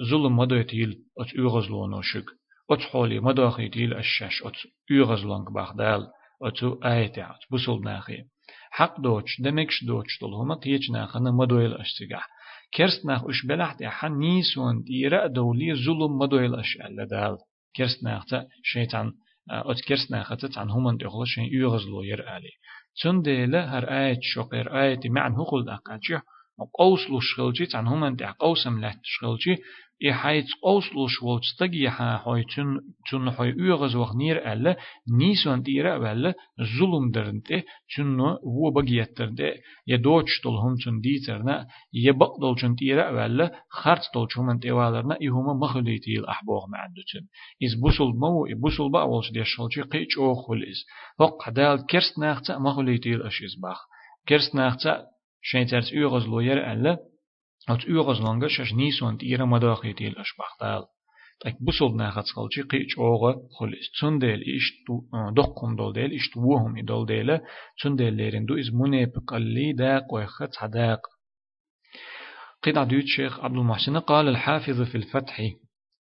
ظلم 0.09 0.37
مدويتيل 0.37 0.99
أوت 1.19 1.33
يغز 1.35 1.69
لونو 1.69 2.01
شك 2.01 2.25
أوت 2.71 2.79
حولي 2.79 3.19
مدوخيتيل 3.19 3.93
الشاش 3.93 4.41
أوت 4.43 4.55
يغز 4.91 5.25
لونغ 5.25 5.49
باخدال 5.51 6.07
أوت 6.43 6.85
آيتي 6.85 7.21
أوت 7.21 7.39
بسول 7.51 7.83
ناخي 7.83 8.32
حق 8.75 8.99
دوتش 8.99 9.41
دمكش 9.41 9.83
دوتش 9.83 10.19
طول 10.19 10.33
هما 10.33 10.55
قيتنا 10.55 11.05
خنا 11.05 11.31
مدويل 11.31 11.73
أشتجح 11.73 12.27
كرستنا 12.73 13.29
إش 13.29 13.45
بلحت 13.45 13.83
حن 13.83 14.17
نيسون 14.17 14.83
ديرا 14.83 15.27
دولي 15.27 15.73
ظلم 15.85 16.17
مدويل 16.17 16.55
أش 16.55 16.75
ألا 16.75 17.05
دال 17.05 17.37
كرستنا 17.77 18.23
تا 18.29 18.47
شيطان 18.63 19.11
أت 19.49 19.81
كرستنا 19.87 20.23
خطت 20.23 20.57
عن 20.57 20.69
هما 20.69 20.97
دخل 20.97 21.25
شيء 21.25 21.53
يغزلو 21.53 22.03
يرألي 22.03 22.51
تون 23.01 23.21
ديلا 23.21 23.77
هر 23.77 23.83
آية 23.83 24.19
شقير 24.21 24.81
آية 24.81 24.99
معن 25.05 25.31
هقول 25.31 25.69
أقاتش 25.69 26.13
قوس 26.77 27.09
لو 27.09 27.19
شغلجي 27.19 27.67
عن 27.73 27.87
هما 27.87 28.09
دع 28.09 28.31
قوسم 28.39 28.81
لحت 28.81 28.99
إي 30.03 30.13
حيث 30.13 30.45
أوسلوش 30.65 31.23
وتستجي 31.23 31.87
ها 31.87 32.17
حي 32.17 32.43
تن 32.55 32.79
تن 33.11 33.31
حي 33.31 33.53
يغز 33.57 33.95
وخ 33.95 34.15
نير 34.15 34.53
ألا 34.53 34.77
نيسون 35.17 35.63
تيرا 35.63 35.97
ولا 35.97 36.33
ظلم 36.79 37.11
درنته 37.11 37.63
تن 37.95 38.19
هو 38.19 38.71
بقيت 38.71 39.17
درنته 39.17 39.51
يدوش 39.87 40.41
دول 40.43 40.55
هم 40.55 40.75
تن 40.85 40.99
ديترنا 40.99 41.67
يبق 41.93 42.39
دول 42.41 42.55
تن 42.55 42.75
تيرا 42.75 43.09
ولا 43.09 43.51
خرط 43.69 44.01
دول 44.13 44.27
هم 44.37 44.59
تيوالرنا 44.59 45.17
إهما 45.21 45.53
مخليتي 45.53 46.19
الأحبوغ 46.19 46.67
معدتن 46.69 47.23
إز 47.63 47.73
بوصل 47.81 48.09
مو 48.19 48.47
بوصل 48.61 48.91
بقى 48.91 49.09
ولش 49.09 49.31
دي 49.31 49.43
شغلجي 49.43 49.81
قيش 49.81 50.17
أو 50.17 50.35
خلص 50.35 50.79
وق 51.19 51.49
دال 51.49 51.85
كرست 51.85 52.19
ناختا 52.19 52.57
مخليتي 52.57 53.13
الأشيز 53.15 53.55
باخ 53.63 53.77
كرست 54.29 54.55
ناختا 54.55 55.05
شين 55.41 55.67
يغز 55.93 56.25
لوير 56.27 56.71
ألا 56.71 57.12
أت 57.69 57.85
يغز 57.87 58.21
لونغا 58.21 58.47
شش 58.47 58.73
نيسون 58.73 59.17
تيرا 59.17 59.45
مداخيتي 59.45 60.07
الأشباختال 60.07 60.83
تك 61.39 61.55
بسول 61.61 61.97
ناخت 61.97 62.27
خلشي 62.35 62.61
قيش 62.61 62.97
أوغا 62.97 63.33
خلص 63.33 63.99
تون 63.99 64.19
ديل 64.19 64.41
إيش 64.41 64.73
دقم 65.35 65.75
دول 65.75 65.93
ديل 65.93 66.11
إيش 66.11 66.29
توهم 66.29 66.77
إدول 66.77 67.05
ديل 67.05 67.39
تون 67.81 67.95
ديل 67.95 68.13
ليرين 68.13 68.45
دو 68.45 68.59
إز 68.59 68.69
مني 68.73 69.05
بقلي 69.05 69.73
داق 69.73 70.13
ويخت 70.13 70.53
صداق 70.61 70.99
قطع 72.63 72.83
ديوت 72.83 73.05
شيخ 73.05 73.39
عبد 73.39 73.55
المحسن 73.55 73.97
قال 73.97 74.27
الحافظ 74.27 74.81
في 74.81 74.95
الفتح 74.95 75.41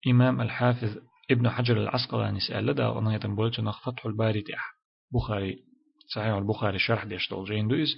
إمام 0.06 0.40
الحافظ 0.40 0.96
ابن 1.30 1.50
حجر 1.50 1.76
العسقلاني 1.76 2.40
سأل 2.40 2.74
دا 2.74 2.98
أنا 2.98 3.14
يتنبولت 3.14 3.60
فتح 3.60 4.06
الباري 4.06 4.42
تح 4.42 4.74
بخاري 5.14 5.73
صحيح 6.06 6.34
البخاري 6.34 6.78
شرح 6.78 7.04
ديش 7.04 7.30
دول 7.30 7.48
جين 7.48 7.68
دويز 7.68 7.96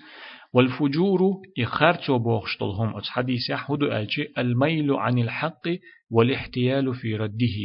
والفجور 0.53 1.21
إخارتو 1.59 2.19
بوخشتل 2.19 2.65
هم 2.65 2.97
أتس 2.97 3.09
حديث 3.09 3.51
يحود 3.51 3.83
ألجي 3.83 4.33
الميل 4.39 4.93
عن 4.93 5.19
الحق 5.19 5.69
والاحتيال 6.11 6.95
في 6.95 7.17
رده. 7.17 7.59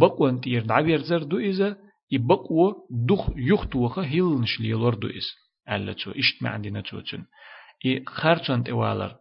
بقوة 0.00 0.30
انتير 0.30 0.66
دعبير 0.66 0.98
زر 0.98 1.22
دويزة 1.22 1.76
يبقوا 2.10 2.74
دخ 2.90 3.30
يختوخ 3.36 3.98
هيل 3.98 4.40
نشليلور 4.40 4.94
دويز 4.94 5.26
ألتو 5.70 6.10
إشت 6.10 6.42
ما 6.42 6.50
عندنا 6.50 6.80
توتن. 6.80 7.24
إي 7.86 8.04
خارتو 8.06 8.54
انت 8.54 8.68
إوالر. 8.68 9.16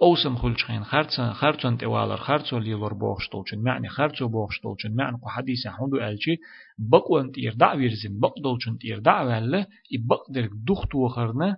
قوسم 0.00 0.36
خلشخين 0.36 0.84
خارتسن 0.84 1.32
خارتسن 1.32 1.76
توالر 1.76 2.16
خارتسو 2.16 2.58
ليلور 2.58 2.94
بوخشتولچن 2.94 3.58
معنى 3.58 3.88
خارتسو 3.88 4.28
بوخشتولچن 4.28 4.96
معنى 4.96 5.16
قو 5.22 5.28
حديث 5.28 5.66
حدو 5.66 5.96
ألشي 5.96 6.36
بقوان 6.78 7.32
تير 7.32 7.54
دع 7.54 7.74
ويرزن 7.74 8.20
بقدولچن 8.20 8.78
تير 8.80 8.98
دع 8.98 9.22
ولا 9.22 9.66
يبقدر 9.90 10.48
دختو 10.66 11.08
خرنا 11.08 11.56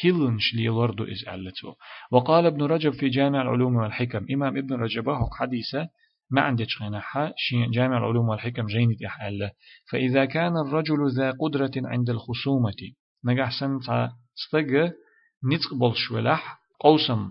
هيلنش 0.00 0.54
ليلور 0.54 0.90
دو 0.90 1.04
إز 1.04 1.28
ألتو 1.28 1.74
وقال 2.12 2.46
ابن 2.46 2.62
رجب 2.62 2.92
في 2.92 3.08
جامع 3.08 3.42
العلوم 3.42 3.76
والحكم 3.76 4.26
إمام 4.34 4.56
ابن 4.56 4.74
رجب 4.74 5.08
هو 5.08 5.30
حديثة 5.30 5.88
ما 6.30 6.40
عندك 6.40 6.66
خناحة 6.78 7.32
جامع 7.70 7.98
العلوم 7.98 8.28
والحكم 8.28 8.66
جيني 8.66 8.96
أحل 9.06 9.50
فإذا 9.90 10.24
كان 10.24 10.56
الرجل 10.56 11.10
ذا 11.16 11.30
قدرة 11.30 11.72
عند 11.76 12.10
الخصومة 12.10 12.82
نجح 13.24 13.60
سنة 13.60 14.12
استجى 14.38 14.90
نتق 15.52 15.74
بلش 15.74 16.10
ولح 16.10 16.58
قوسم 16.80 17.30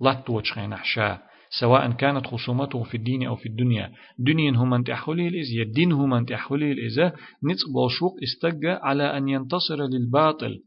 لطوش 0.00 0.52
خين 0.52 0.72
أحشاء 0.72 1.22
سواء 1.60 1.90
كانت 1.90 2.26
خصومته 2.26 2.82
في 2.82 2.96
الدين 2.96 3.26
أو 3.26 3.36
في 3.36 3.46
الدنيا. 3.48 3.92
دنيا 4.18 4.50
هم 4.50 4.74
أنت 4.74 4.90
أحولي 4.90 5.28
الإز 5.28 5.58
الدين 5.60 5.92
هم 5.92 6.14
أنت 6.14 6.32
أحولي 6.32 6.72
الإز 6.72 6.98
نتق 7.44 7.88
شوق 7.98 8.14
استجى 8.22 8.70
على 8.70 9.16
أن 9.16 9.28
ينتصر 9.28 9.76
للباطل. 9.76 10.58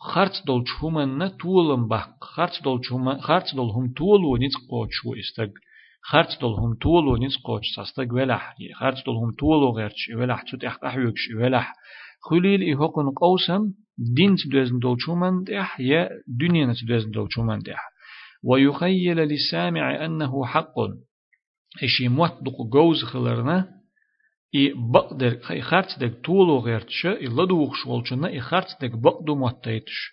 خرط 0.00 0.32
دول 0.46 0.64
شومن 0.68 1.36
تولم 1.36 1.88
بح 1.88 2.08
خرط 2.20 2.62
دول 2.64 2.84
شومن 2.84 3.20
خرط 3.20 3.54
دول 3.54 3.70
هم 3.70 3.92
تول 3.96 4.24
ونتق 4.24 4.70
شو 4.90 5.14
استج 5.14 5.50
خرط 6.02 6.40
دول 6.40 6.52
هم 6.52 6.74
تول 6.74 7.08
ونتق 7.08 7.60
ساستج 7.76 8.12
ولح. 8.12 8.54
خرط 8.74 9.06
دول 9.06 9.16
هم 9.16 9.32
تول 9.38 9.62
وغيرش 9.62 10.10
ولح. 10.16 10.42
تتح 10.42 10.78
أحيوكش 10.84 11.28
ولح. 11.40 11.74
خليل 12.30 12.72
إهوكن 12.72 13.10
قوسم 13.10 13.72
دين 14.16 14.36
تدوزن 14.36 14.78
دول 14.78 14.96
شومن 15.00 15.44
دح 15.44 15.80
يا 15.80 16.08
دنيا 16.40 16.74
تدوزن 16.82 17.10
دول 17.10 17.28
شومن 17.30 17.58
دح 17.58 17.97
ويخيل 18.44 19.16
للسامع 19.16 20.04
أنه 20.04 20.44
حق. 20.44 20.74
إشي 21.82 22.08
موتدق 22.08 22.62
جوز 22.72 23.04
خلرنا 23.04 23.68
إي 24.54 24.74
بقدر 24.92 25.38
خي 25.40 25.60
خارت 25.60 25.98
دك 26.00 26.24
طولو 26.24 26.58
غيرتش 26.58 27.06
إي 27.06 27.26
لدوخ 27.26 27.74
شوالشنا 27.74 28.28
إي 28.28 28.40
خارت 28.40 28.66
دك 28.82 28.90
بقدو 28.90 29.34
موتيتش 29.34 30.10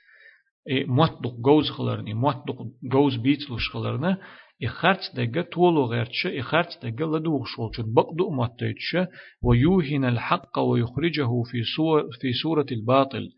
إي 0.70 0.84
موتدق 0.84 1.36
جوز 1.36 1.70
خلرنا 1.70 2.08
إي 2.08 2.14
موتدق 2.14 2.68
جوز 2.84 3.16
بيتلوش 3.16 3.70
خلرنا 3.70 4.18
إي 4.64 4.68
خارت 4.68 5.16
دك 5.16 5.54
طولو 5.54 5.86
غيرتش 5.86 6.28
إي 6.28 6.42
خارت 6.42 6.86
دك 6.86 7.02
لدوخ 7.02 7.48
شوالشن 7.48 7.94
بقدو 7.94 8.30
موتيتش 8.30 8.98
ويوهن 9.44 10.06
الحق 10.06 10.60
ويخرجه 10.60 11.44
في 11.52 11.64
صور 11.76 12.04
في 12.22 12.34
صورة 12.44 12.66
الباطل. 12.72 13.30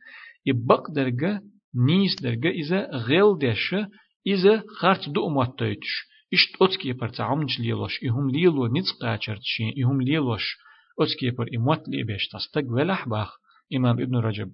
إي 0.48 0.54
بقدر 0.54 1.40
نيس 1.76 2.22
درجة 2.22 2.50
إذا 2.50 2.90
غيل 2.92 3.38
دش 3.38 3.76
إذا 4.28 4.64
خارت 4.80 5.10
دو 5.10 5.28
أمواتيتش 5.28 6.08
إشت 6.34 6.62
أتكي 6.62 6.94
بر 6.94 7.10
تعمج 7.10 7.62
ليلوش 7.62 8.04
إهم 8.04 8.30
ليلو 8.30 8.68
نيز 8.68 8.92
قاچرتشين 9.02 9.84
إهم 9.84 10.02
ليلوش 10.02 10.58
أتكي 11.00 11.30
بر 11.30 11.48
إموات 11.56 11.84
لي 11.88 12.04
بيش 12.04 12.28
تستق 12.28 12.64
ولح 12.72 13.08
باخ 13.10 13.38
إمام 13.76 14.00
ابن 14.00 14.16
رجب 14.16 14.52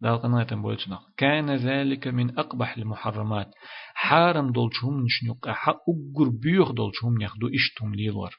دال 0.00 0.18
قناة 0.22 0.62
بولتنا 0.62 0.98
كان 1.16 1.56
ذلك 1.56 2.08
من 2.08 2.38
أقبح 2.38 2.76
المحرمات 2.76 3.50
حارم 3.94 4.52
دولشهم 4.52 5.04
نشنيق 5.04 5.48
أحا 5.48 5.72
أقر 5.72 6.28
بيوخ 6.28 6.72
دولشهم 6.72 7.20
يخدو 7.20 7.48
إشتهم 7.48 7.94
ليلور 7.94 8.30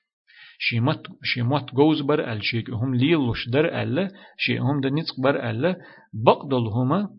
شيمات 0.59 1.07
شيمات 1.23 1.73
جوز 1.73 2.01
بر 2.01 2.31
ال 2.33 2.43
شيك 2.43 2.69
هم 2.69 2.95
ليلوش 2.95 3.49
در 3.49 3.81
ال 3.81 4.09
شي 4.37 4.57
هم 4.57 4.81
دنيتق 4.81 5.19
بر 5.19 5.49
ال 5.49 5.75
بقدلهما 6.13 7.09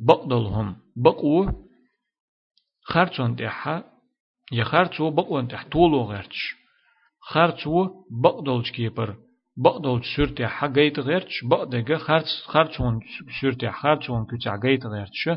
بقدلهم 0.00 0.76
بقو 0.96 1.61
خرچون 2.84 3.36
تحا 3.36 3.84
يا 4.52 4.64
خرچو 4.64 5.10
بقون 5.10 5.48
تح 5.48 5.64
طولو 5.68 6.02
غيرش 6.02 6.54
خرچو 7.20 7.88
بقدولش 8.22 8.70
كيبر 8.70 9.16
بقدولش 9.56 10.16
سورتي 10.16 10.46
حقيت 10.46 10.98
غيرش 10.98 11.44
بقدقة 11.44 11.98
خرچ 11.98 12.26
خرچون 12.46 13.00
سورتي 13.40 13.70
خرچون 13.70 14.26
كتع 14.30 14.56
جيت 14.56 14.86
غيرش 14.86 15.28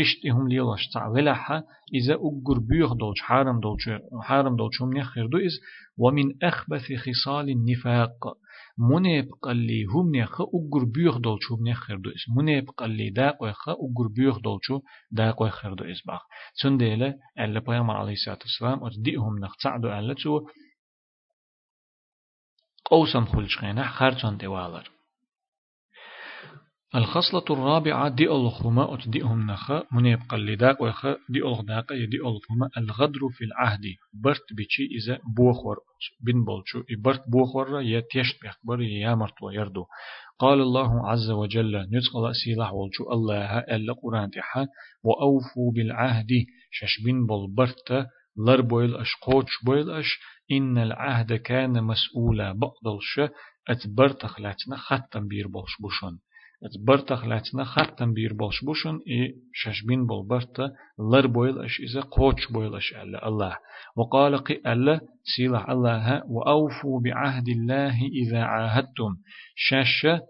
اشتهم 0.00 0.48
ليلاش 0.48 0.88
تع 0.94 1.06
ولحا 1.06 1.62
إذا 1.94 2.14
أجر 2.14 2.58
بيخ 2.68 2.92
دولش 2.92 3.20
حارم 3.20 3.60
دولش 3.60 3.90
حارم 4.22 4.56
دولش 4.56 4.82
هم 4.82 4.96
نخير 4.96 5.26
دو 5.26 5.38
إز 5.38 5.60
ومن 5.98 6.24
أخبث 6.42 6.92
خصال 6.92 7.50
النفاق. 7.50 8.36
منيب 8.78 9.28
قلي 9.42 9.84
هم 9.84 10.16
نخ 10.16 10.40
أجر 10.40 10.84
بيخ 10.84 11.18
دولشو 11.18 11.56
بنخر 11.56 11.96
دو 11.96 12.10
اس. 12.10 12.24
منيب 12.36 12.70
قلي 12.70 13.10
داق 13.10 13.42
وخ 13.42 13.68
أجر 13.68 14.08
بيخ 14.16 14.38
دولشو 14.38 14.80
داق 15.10 15.42
وخر 15.42 15.74
دو 15.74 15.84
اس 15.84 16.02
باخ 16.06 16.20
سنديلة 16.62 17.14
ألا 17.38 17.60
بيامر 17.60 17.96
عليه 17.96 18.12
الصلاة 18.12 18.38
والسلام 18.42 18.84
أتدئهم 18.84 19.38
نخ 19.38 19.56
تعدو 19.62 19.88
ألا 19.88 20.14
تو 20.14 20.46
قوسم 22.84 23.24
خلش 23.24 23.58
خينا 23.58 23.88
خارجان 23.88 24.36
دوالر 24.36 24.90
الخصلة 26.94 27.44
الرابعة 27.50 28.08
دي 28.08 28.30
الخما 28.30 28.94
أتدئهم 28.94 29.50
نخا 29.50 29.84
من 29.92 30.06
يبقى 30.06 30.36
اللداق 30.36 30.82
ويخا 30.82 31.16
دي 31.28 31.38
الغداق 31.38 31.92
يدي 31.92 32.16
الخما 32.16 32.70
الغدر 32.76 33.20
في 33.32 33.44
العهد 33.44 33.80
برت 34.12 34.52
بيشي 34.56 34.82
إذا 34.82 35.18
بوخور 35.36 35.76
بن 36.20 36.44
بولشو 36.44 36.82
برت 36.98 37.22
بوخور 37.28 37.80
يتيشت 37.82 38.42
بيخبر 38.42 38.82
يامرت 38.82 39.42
ويردو 39.42 39.84
قال 40.38 40.60
الله 40.60 41.08
عز 41.10 41.30
وجل 41.30 41.76
نتقل 41.76 42.34
سيلاح 42.44 42.72
والشو 42.72 43.12
الله 43.12 43.58
ألا 43.58 43.92
قرآن 44.02 44.30
تحا 44.30 44.66
وأوفوا 45.04 45.72
بالعهد 45.74 46.28
شش 46.70 47.02
بن 47.04 47.26
بول 47.26 47.54
برت 47.54 48.06
لر 48.46 48.60
بويل 48.60 48.96
أش 48.96 49.08
قوش 49.22 49.64
بويل 49.64 49.90
أش 49.90 50.18
إن 50.52 50.78
العهد 50.78 51.32
كان 51.32 51.84
مسؤولا 51.84 52.52
بقدلش 52.52 53.20
أتبرتخ 53.68 54.40
لاتنا 54.40 54.76
ختم 54.76 55.28
بير 55.28 55.48
بولش 55.48 55.76
بوشون. 55.80 56.18
ات 56.64 56.78
برتخ 56.86 57.24
لاتنا 57.24 57.64
ختم 57.64 58.12
بير 58.12 58.32
بولش 58.32 58.64
بوشن 58.64 59.00
اي 59.08 59.34
ششبين 59.52 60.06
بول 60.06 60.26
برتا 60.26 60.70
لر 60.98 61.26
بويل 61.26 61.58
اش 61.58 61.80
إذا 61.80 62.00
قوش 62.00 62.52
بويل 62.52 62.74
اش 62.74 62.92
ألا 62.92 63.28
الله 63.28 63.58
وقال 63.96 64.38
قي 64.38 64.54
ألا 64.66 65.00
سيلح 65.36 65.70
الله 65.70 66.22
وأوفوا 66.26 67.00
بعهد 67.00 67.48
الله 67.48 67.96
إذا 68.22 68.42
عاهدتم 68.42 69.16
شاشة 69.56 70.20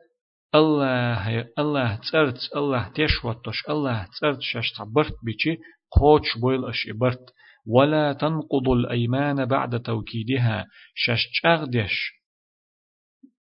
الله 0.55 1.47
الله 1.59 1.99
ترت 2.13 2.39
الله 2.57 2.89
تشوتش 2.89 3.69
الله 3.69 4.07
ترت 4.21 4.41
شاش 4.41 4.73
تعبرت 4.73 5.17
بيشي 5.25 5.57
قوش 5.91 6.39
بويل 6.39 6.65
اش 6.65 6.89
برت 7.01 7.27
ولا 7.67 8.13
تنقضوا 8.13 8.77
الأيمان 8.77 9.45
بعد 9.45 9.83
توكيدها 9.83 10.67
شاش 10.95 11.29
تشاغدش 11.31 12.13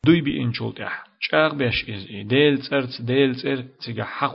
دوي 0.04 0.20
بي 0.20 0.42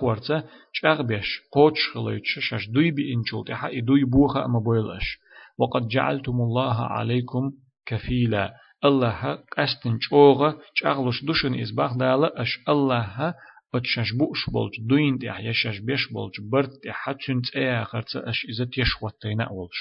ورتا 0.04 0.43
چاغ 0.73 1.01
بيش 1.01 1.41
قوش 1.51 1.80
خليت 1.93 2.23
شش 2.25 2.69
دوي 2.69 2.91
بي 2.91 3.13
انشولت 3.13 3.49
اح 3.49 3.65
اي 3.65 3.82
دوي 3.82 4.04
بوخا 4.04 4.45
اما 4.45 4.60
بويلش 4.60 5.17
وقد 5.58 5.88
جعلتم 5.88 6.41
الله 6.41 6.77
عليكم 6.86 7.51
كفيلا 7.86 8.54
الله 8.86 9.36
قستن 9.58 9.97
چوغا 10.10 10.49
چاغلوش 10.75 11.23
دوشن 11.23 11.54
از 11.62 11.71
باخ 11.75 11.97
دالا 11.97 12.41
اش 12.41 12.60
الله 12.69 13.34
اتشش 13.73 14.12
بوش 14.19 14.49
بولج 14.49 14.73
دوين 14.89 15.19
تي 15.19 15.27
يشش 15.47 15.80
بيش 15.80 16.08
بولج 16.13 16.36
برت 16.51 16.71
تي 16.84 16.91
حتشن 16.91 17.41
تي 17.41 17.71
اخرت 17.82 18.15
اش 18.15 18.45
اذا 18.49 18.65
تيش 18.65 18.91
وطينا 19.01 19.43
اولش 19.43 19.80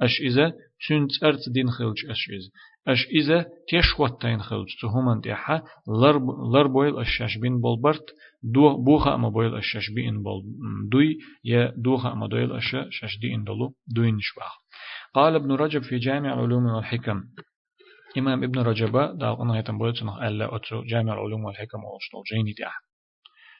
اش 0.00 0.20
اذا 0.20 0.52
تشن 0.80 1.06
ترت 1.20 1.48
دين 1.54 1.70
خلج 1.70 1.98
اش 2.10 2.22
اذا 2.30 2.50
اش 2.88 3.06
إذا 3.06 3.46
تيش 3.68 4.00
واتين 4.00 4.42
خلج 4.42 4.66
تهمن 4.82 5.20
تيحا 5.20 5.62
لر 6.52 6.66
بويل 6.66 6.98
الشاش 6.98 7.38
بين 7.38 7.60
بولبرت 7.60 8.04
دو 8.42 8.76
بوخا 8.84 9.14
أما 9.14 9.28
بويل 9.28 9.56
الشاش 9.56 9.90
بين 9.90 10.22
بول 10.22 10.42
دوي 10.92 11.18
يا 11.44 11.72
دوخا 11.76 12.12
أما 12.12 12.26
دويل 12.28 12.52
الشاش 12.52 13.18
دي 13.20 13.34
إن 13.34 13.44
دلو 13.44 13.74
دوين 13.94 14.14
نشباخ 14.14 14.52
قال 15.14 15.34
ابن 15.34 15.52
رجب 15.52 15.82
في 15.82 15.98
جامع 15.98 16.34
العلوم 16.34 16.64
والحكم 16.66 17.22
إمام 18.18 18.44
ابن 18.44 18.58
رجب 18.58 19.18
داغنا 19.18 19.58
يتم 19.58 19.78
بولتنا 19.78 20.28
ألا 20.28 20.56
أترو 20.56 20.84
جامع 20.84 21.12
العلوم 21.12 21.44
والحكم 21.44 21.78
والشطول 21.84 22.22
جيني 22.32 22.52
دي 22.52 22.64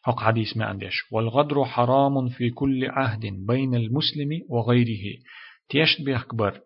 حق 0.02 0.20
حديث 0.20 0.56
ما 0.56 0.64
عندش 0.64 1.12
والغدر 1.12 1.64
حرام 1.64 2.28
في 2.28 2.50
كل 2.50 2.84
عهد 2.90 3.20
بين 3.46 3.74
المسلم 3.74 4.30
وغيره 4.48 5.18
تيشت 5.68 6.02
بيخبر 6.02 6.60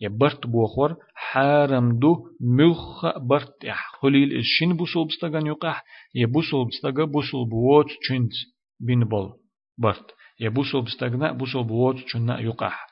يا 0.00 0.06
يبرت 0.06 0.46
بوخور 0.46 0.96
حارم 1.14 1.98
دو 1.98 2.28
ملخ 2.40 3.18
برت 3.18 3.66
خليل 4.00 4.36
الشين 4.36 4.76
بوصل 4.76 5.04
بستغن 5.06 5.46
يقح 5.46 5.84
يبوصل 6.14 6.64
بستغ 6.64 7.04
بوصل 7.04 7.48
بوات 7.48 7.86
چنت 7.86 8.32
بين 8.80 9.04
بول. 9.04 9.32
برت 9.78 10.10
يبوصل 10.40 10.82
بستغنا 10.82 11.32
بوصل 11.32 11.64
بوات 11.64 11.96
چنا 11.96 12.40
يقح 12.40 12.86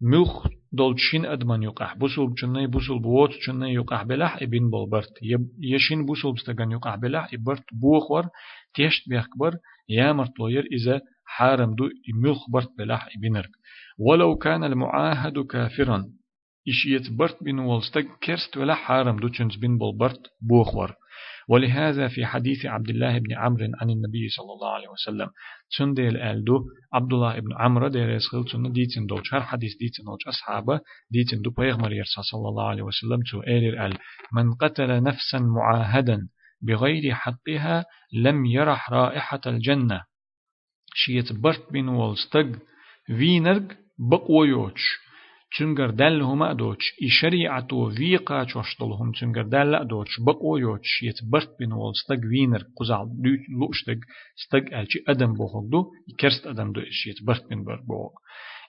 ملخ 0.00 0.46
دول 0.72 0.94
شين 0.98 1.26
أدمن 1.26 1.62
يقح 1.62 1.94
بوصل 1.94 2.26
بچنا 2.26 2.66
بوصل 2.66 2.98
بوات 2.98 3.30
چنا 3.30 3.68
يقح 3.68 4.02
بلح 4.02 4.36
ابن 4.42 4.70
بول. 4.70 4.90
برت 4.90 5.12
يشين 5.62 6.06
بوصل 6.06 6.32
بستغن 6.32 6.70
يقح 6.70 6.94
بلح 6.94 7.34
يبرت 7.34 7.64
بوخور 7.72 8.24
تيشت 8.74 9.08
بيخبر 9.08 9.56
يا 9.88 10.12
مرتلوير 10.12 10.64
إذا 10.72 11.00
حارم 11.24 11.74
دو 11.74 11.88
ملخ 12.22 12.50
برت 12.50 12.70
بلح 12.78 13.08
ابنرك 13.16 13.50
ولو 13.98 14.36
كان 14.36 14.64
المعاهد 14.64 15.38
كافرا 15.38 16.04
إش 16.68 16.86
يتبرت 16.86 17.44
بين 17.44 17.58
والستك 17.58 18.06
كرست 18.24 18.56
ولا 18.56 18.74
حارم 18.74 19.16
دوتشنز 19.16 19.56
بين 19.56 19.78
بالبرت 19.78 20.22
بوخور. 20.40 20.94
ولهذا 21.48 22.08
في 22.08 22.26
حديث 22.26 22.66
عبد 22.66 22.88
الله 22.88 23.18
بن 23.18 23.32
عمرو 23.34 23.66
عن 23.80 23.90
النبي 23.90 24.28
صلى 24.28 24.52
الله 24.52 24.70
عليه 24.74 24.88
وسلم. 24.88 25.28
تندل 25.78 26.16
الدو 26.16 26.64
عبد 26.92 27.12
الله 27.12 27.38
بن 27.40 27.52
عمرو 27.58 27.88
دير 27.88 28.10
يسخل 28.10 28.44
تن 28.44 28.72
ديتن 28.72 29.06
دو 29.06 29.22
شر 29.22 29.42
حديث 29.42 29.76
ديتن 29.76 30.04
دو 30.04 30.16
أصحابه 30.28 30.80
ديتن 31.10 31.42
دو 31.42 31.50
بيغمر 31.50 31.92
يرسى 31.92 32.22
صلى 32.22 32.48
الله 32.48 32.68
عليه 32.68 32.82
وسلم 32.82 33.20
تو 33.30 33.40
إير 33.40 33.86
آل. 33.86 33.98
من 34.32 34.54
قتل 34.54 35.02
نفسا 35.02 35.38
معاهدا 35.38 36.28
بغير 36.62 37.14
حقها 37.14 37.84
لم 38.12 38.46
يرح 38.46 38.90
رائحة 38.90 39.40
الجنة. 39.46 40.00
شيت 40.94 41.32
برت 41.32 41.72
بين 41.72 41.88
والستق 41.88 42.48
فينرج 43.06 43.72
بقويوش 43.98 45.03
تنجر 45.58 45.90
دل 45.90 46.22
هما 46.22 46.52
دوتش 46.52 46.84
إي 47.02 47.08
شريعتو 47.08 47.90
فيقا 47.90 48.44
تشوشتلهم 48.44 49.12
تنجر 49.12 49.42
دل 49.42 49.88
دوتش 49.88 50.20
بقو 50.20 50.56
يوتش 50.56 51.02
يتبرت 51.02 51.58
بين 51.58 51.72
وول 51.72 51.92
ستق 51.96 52.20
وينر 52.30 52.62
قزال 52.76 53.08
لوشتق 53.58 53.98
ستق 54.36 54.78
ألشي 54.78 55.04
أدم 55.08 55.34
بوخوك 55.34 55.70
دو 55.70 55.90
كرست 56.20 56.46
أدم 56.46 56.72
دو 56.72 56.80
إش 56.80 57.06
يتبرت 57.06 57.48
بين 57.48 57.64
بر 57.64 57.80
بوخ 57.88 58.12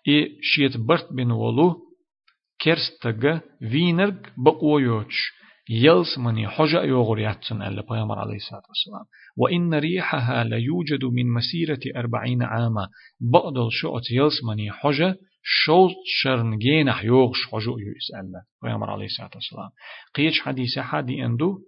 إي 0.07 0.37
شيت 0.41 0.77
برت 0.77 1.13
بين 1.13 1.31
وولو 1.31 1.75
كرستق 2.61 3.41
وينر 3.61 4.15
بقو 4.37 4.79
يوتش 4.79 5.35
يلس 5.69 6.17
مني 6.17 6.47
حجة 6.47 6.83
يوغر 6.83 7.19
ياتسن 7.19 7.61
ألا 7.61 7.81
بيامر 7.81 8.19
عليه 8.19 8.35
الصلاة 8.35 8.63
والسلام. 8.69 9.05
وإن 9.37 9.73
ريحها 9.73 10.43
ليوجد 10.43 11.05
من 11.05 11.33
مسيرة 11.33 11.79
أربعين 11.95 12.43
عاما 12.43 12.87
بقدل 13.19 13.67
شوت 13.71 14.11
يلس 14.11 14.43
مني 14.43 14.71
حجة 14.71 15.17
شو 15.47 15.89
شرن 16.05 16.57
جينح 16.57 17.03
يوغش 17.03 17.45
حجو 17.51 17.77
يسأل 17.79 18.31
پیامبر 18.61 18.89
عليه 18.89 19.05
الصلاة 19.05 19.31
والسلام. 19.35 19.69
قيش 20.15 20.41
حديث 20.41 20.79
حدي 20.79 21.25
اندو؟ 21.25 21.59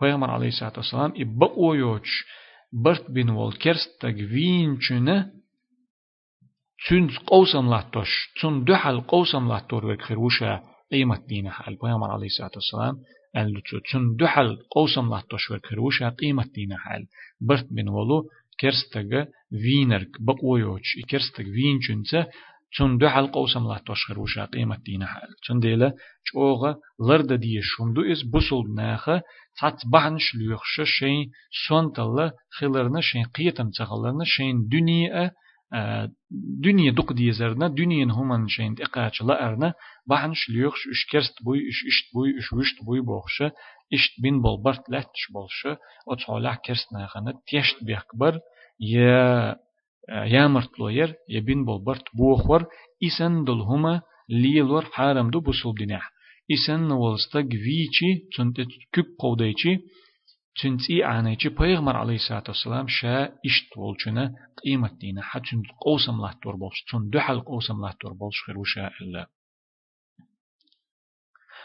پیامبر 0.00 0.30
عليه 0.30 0.48
الصلاة 0.48 0.72
والسلام 0.76 1.12
إبقو 1.16 1.74
يوش 1.74 2.24
برت 2.72 3.10
بن 3.10 3.30
والكرست 3.30 4.00
تقوين 4.00 4.78
چنه 4.80 5.32
تون 6.88 7.08
قوسم 7.26 7.70
لاتوش 7.70 8.32
تون 8.40 8.64
دحل 8.64 9.00
قوسم 9.00 9.48
لاتور 9.48 9.86
وكخروشا 9.86 10.62
قيمة 10.92 11.26
دينه 11.28 11.54
البيامر 11.68 12.10
عليه 12.10 12.26
الصلاة 12.26 12.50
والسلام 12.54 12.96
قال 13.34 13.62
تون 13.92 14.16
دحل 14.16 14.58
قوسم 14.70 15.14
لاتوش 15.14 15.50
وكخروشا 15.50 16.08
قيمة 16.08 16.44
دينه 16.54 16.76
برت 17.40 17.66
بن 17.70 17.88
ولو 17.88 18.28
كرستغ 18.60 19.24
وينرك 19.52 20.20
بقويوش 20.20 20.96
كرستغ 21.10 21.44
وين 21.44 21.80
چنسه 21.80 22.26
چون 22.75 22.97
دو 22.97 23.07
حلقه 23.09 23.39
وسم 23.39 23.59
الله 23.59 23.77
تشخر 23.87 24.19
وشا 24.19 24.45
قيمة 24.45 24.77
دينا 24.85 25.05
حال 25.05 25.29
چون 25.43 25.59
ديلا 25.59 25.93
چوغا 26.27 26.75
لرد 26.99 27.33
دي 27.33 27.61
شوندو 27.61 28.01
إز 28.11 28.23
بسول 28.33 28.73
ناخا 28.75 29.21
تات 29.61 29.81
بحنش 29.93 30.35
ليخش 30.35 30.81
شين 30.85 31.31
سون 31.67 31.93
تلا 31.93 32.31
خلرنا 32.49 33.01
شين 33.01 33.25
قيتم 33.25 33.69
تخلرنا 33.69 34.23
شين 34.25 34.67
دنيا 34.67 35.31
دنيا 36.63 36.91
دق 36.91 37.13
ديزرنا 37.13 37.67
دنيا 37.67 38.05
همان 38.05 38.47
شين 38.47 38.75
إقاش 38.81 39.21
لأرنا 39.21 39.73
بحنش 40.07 40.49
ليخش 40.49 40.87
إش 40.91 41.05
كرست 41.11 41.43
بوي 41.43 41.59
إش 41.69 41.79
إشت 41.87 42.13
بوي 42.13 42.39
إش 42.39 42.53
وشت 42.53 42.83
بوي 42.85 43.01
بوخش 43.01 43.43
إشت 43.93 44.21
بين 44.21 44.41
بالبرت 44.41 44.89
لاتش 44.89 45.21
بولش 45.33 45.77
وتعالى 46.07 46.57
كرست 46.65 46.93
ناخنا 46.93 47.33
تيشت 47.47 47.83
بيكبر 47.83 48.39
يا 48.79 49.55
يامرت 50.08 50.78
لوير 50.80 51.14
يبين 51.28 51.64
بالبرت 51.64 52.04
بوخور 52.14 52.66
إسن 53.06 53.44
دل 53.44 53.60
هما 53.60 54.02
ليلور 54.28 54.84
حارم 54.84 55.30
دو 55.30 55.40
بسول 55.40 55.74
دينح 55.74 56.10
إسن 56.52 56.90
ولستق 56.90 57.48
فيچي 57.48 58.28
تنت 58.36 58.56
كب 58.92 59.04
قوديچي 59.18 59.78
تنتي 60.62 61.02
عنيچي 61.04 61.50
پیغمبر 61.50 61.96
عليه 61.96 62.14
الصلاة 62.14 62.44
والسلام 62.48 62.86
شا 62.88 63.24
إشت 63.46 63.76
ولچنا 63.76 64.34
قيمة 64.64 64.90
دينا 65.00 65.22
حتى 65.22 65.62
قوسم 65.80 66.20
له 66.20 66.32
تور 66.42 66.56
بولش 66.56 66.84
تن 66.92 67.10
دحل 67.10 67.40
قوسم 67.40 67.80
له 67.80 67.92
تور 68.00 68.12
بولش 68.12 68.42
خير 68.46 68.58
وشا 68.58 68.90
إلا 69.00 69.26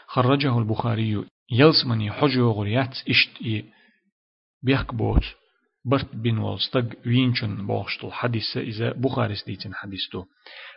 خرجه 0.06 0.58
البخاري 0.58 1.24
يلسمني 1.50 2.10
حجو 2.12 2.50
غريات 2.50 2.94
إشت 3.08 3.42
إيه 3.42 3.64
بيحك 4.62 4.94
بوت 4.94 5.22
برت 5.84 6.14
بن 6.14 6.38
والستق 6.38 7.06
وينشن 7.06 7.66
بوغشتل 7.66 8.12
حديث 8.12 8.56
إذا 8.56 8.92
بخاري 8.92 9.34
ديتن 9.46 9.74
حديثته 9.74 10.26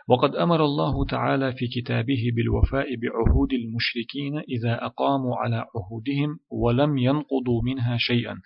وقد 0.08 0.36
أمر 0.36 0.64
الله 0.64 1.06
تعالى 1.06 1.52
في 1.52 1.66
كتابه 1.68 2.30
بالوفاء 2.36 2.86
بعهود 2.96 3.52
المشركين 3.52 4.38
إذا 4.38 4.84
أقاموا 4.84 5.36
على 5.36 5.56
عهودهم 5.74 6.38
ولم 6.50 6.98
ينقضوا 6.98 7.62
منها 7.64 7.96
شيئا. 7.96 8.40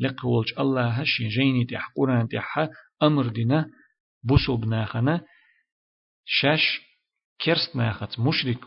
لقولج 0.00 0.52
الله 0.58 0.88
هشي 0.88 1.28
جيني 1.28 1.64
تح 1.64 1.92
قرآن 1.96 2.28
تح 2.28 2.68
أمر 3.02 3.26
دينا 3.26 3.66
بوسو 4.24 4.56
بناخنا 4.56 5.20
شاش 6.24 6.85
كرست 7.44 7.76
ناخت 7.76 8.20
مشرك 8.20 8.58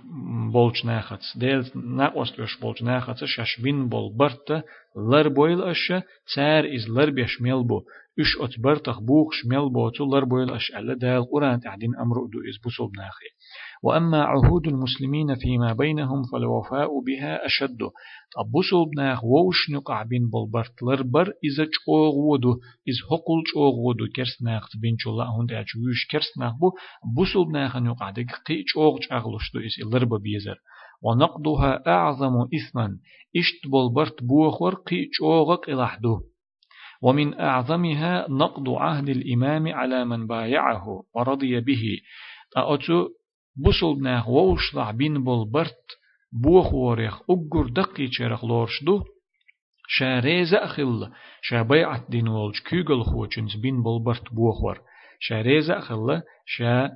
بولج 0.54 0.86
ناخت 0.86 1.20
ديل 1.36 1.72
ناقوست 1.76 2.40
لش 2.40 2.58
بولج 2.58 2.84
ناخت 2.84 3.26
شاش 3.26 3.62
بين 3.62 3.90
بول 3.90 4.14
برت 4.18 4.64
لر 5.12 5.28
بويل 5.28 5.62
أش 5.62 5.94
تار 6.36 6.76
إز 6.76 6.90
لر 6.90 7.10
بيش 7.10 7.42
ميلبو 7.42 7.82
إش 8.20 8.38
أت 8.40 8.60
برتخ 8.60 9.00
بوخ 9.00 9.28
شميلبو 9.34 9.90
تو 9.90 10.06
لر 10.06 10.26
بويل 10.26 10.50
أش 10.50 10.72
ألا 10.72 10.94
دال 10.94 11.32
قرآن 11.32 11.60
تعدين 11.60 11.96
أمر 11.96 12.16
دو 12.16 12.40
إز 12.50 12.58
بوصوب 12.64 12.92
ناخي. 12.98 13.30
وأما 13.84 14.24
عهود 14.24 14.68
المسلمين 14.68 15.36
فيما 15.36 15.74
بينهم 15.74 16.24
فالوفاء 16.32 16.90
بها 17.08 17.46
أشد. 17.46 17.80
طب 18.36 18.52
بوصوب 18.52 18.88
ناخ 18.98 19.24
ووش 19.24 19.70
نقع 19.70 20.04
بين 20.04 20.30
بالبرت 20.30 20.84
لربر 20.84 21.28
إذا 21.44 21.66
چوغ 21.66 22.16
ودو 22.18 22.54
إز 22.90 23.00
هقل 23.12 23.40
چوغ 23.54 23.76
ودو. 23.88 24.08
كرس 24.16 24.42
ناخ 24.44 24.78
بين 24.82 24.96
چولا 24.98 25.26
هند 25.36 25.52
أجوش 25.52 26.08
كرس 26.12 26.38
ناخ 26.40 26.54
بو 26.60 26.72
بوصوب 27.16 27.52
ناخ 27.52 27.76
نقع 27.78 28.10
دق 28.10 28.32
قي 28.46 28.64
چوغ 28.74 29.00
چاغلوش 29.00 29.52
دو 29.54 29.60
إز 29.60 29.94
لربا 29.94 30.18
بيزر. 30.18 30.58
ونقضها 31.02 31.84
أعظم 31.88 32.36
إثما 32.56 32.98
إشت 33.36 33.68
بالبرت 33.72 34.24
بوخور 34.24 34.74
قي 34.76 35.10
چوغك 35.18 35.70
إلحدو 35.70 36.22
ومن 37.02 37.40
أعظمها 37.40 38.26
نقض 38.30 38.70
عهد 38.70 39.10
الإمام 39.10 39.68
على 39.68 40.06
من 40.06 40.28
بايعه 40.28 41.04
ورضي 41.16 41.60
به. 41.60 41.98
أأتو 42.58 43.08
بوصل 43.56 44.02
ناخ 44.02 44.30
ووشلع 44.30 44.92
بين 44.92 45.24
بالبرت 45.24 45.86
بوخ 46.34 46.74
وريخ 46.74 47.22
أقر 47.30 47.68
دقي 47.70 48.08
چرخ 48.08 48.46
لورشدو 48.46 49.04
شا 49.88 50.20
ريزا 50.20 50.66
أخل 50.66 51.12
شا 51.42 51.62
بيعت 51.62 52.12
دين 52.12 52.28
والج 52.28 52.60
كيغل 52.70 53.04
خوچنس 53.04 53.56
بين 53.56 53.84
بالبرت 53.84 54.34
بوخور 54.34 54.82
شا 55.20 55.42
ريزا 55.42 55.78
أخل 55.78 56.22
شا 56.46 56.90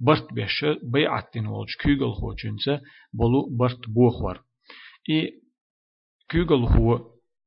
برت 0.00 0.32
بيش 0.32 0.64
بيعت 0.82 1.32
دين 1.34 1.46
والج 1.46 1.70
كيغل 1.80 2.12
خوچنس 2.12 2.68
بلو 3.14 3.56
برت 3.58 3.88
بوخور 3.88 4.40
إي 5.10 5.32
كيغل 6.28 6.66
خو 6.66 6.98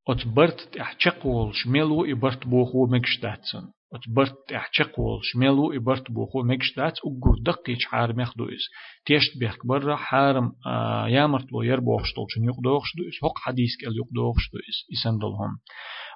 أت 0.09 0.27
برت 0.27 0.59
تحچقول 0.73 1.55
شميلو 1.55 2.05
إي 2.05 2.13
برت 2.13 2.47
بوخو 2.47 2.87
مكشتاتسن 2.87 3.67
برت 4.07 4.51
احچقول 4.51 5.19
شملو 5.23 5.73
إبرت 5.73 6.11
بوخو 6.11 6.43
مكشتات. 6.43 6.93
أقر 6.99 7.35
دقيش 7.45 7.85
حار 7.85 8.15
مخدو 8.15 8.45
إس. 8.45 8.69
تيشت 9.05 9.37
بيخ 9.37 9.57
برا 9.65 9.95
حارم 9.95 10.51
آه 10.67 11.07
يامرت 11.07 11.51
لو 11.51 11.61
يربوخشتول 11.61 12.25
شن 12.29 12.43
يقدوخشتو 12.43 13.03
إس. 13.09 13.17
حق 13.21 13.37
حديث 13.37 13.69
كال 13.81 13.93
يقدوخشتو 13.97 14.57
إس. 14.57 14.77
إسندلهم 14.93 15.57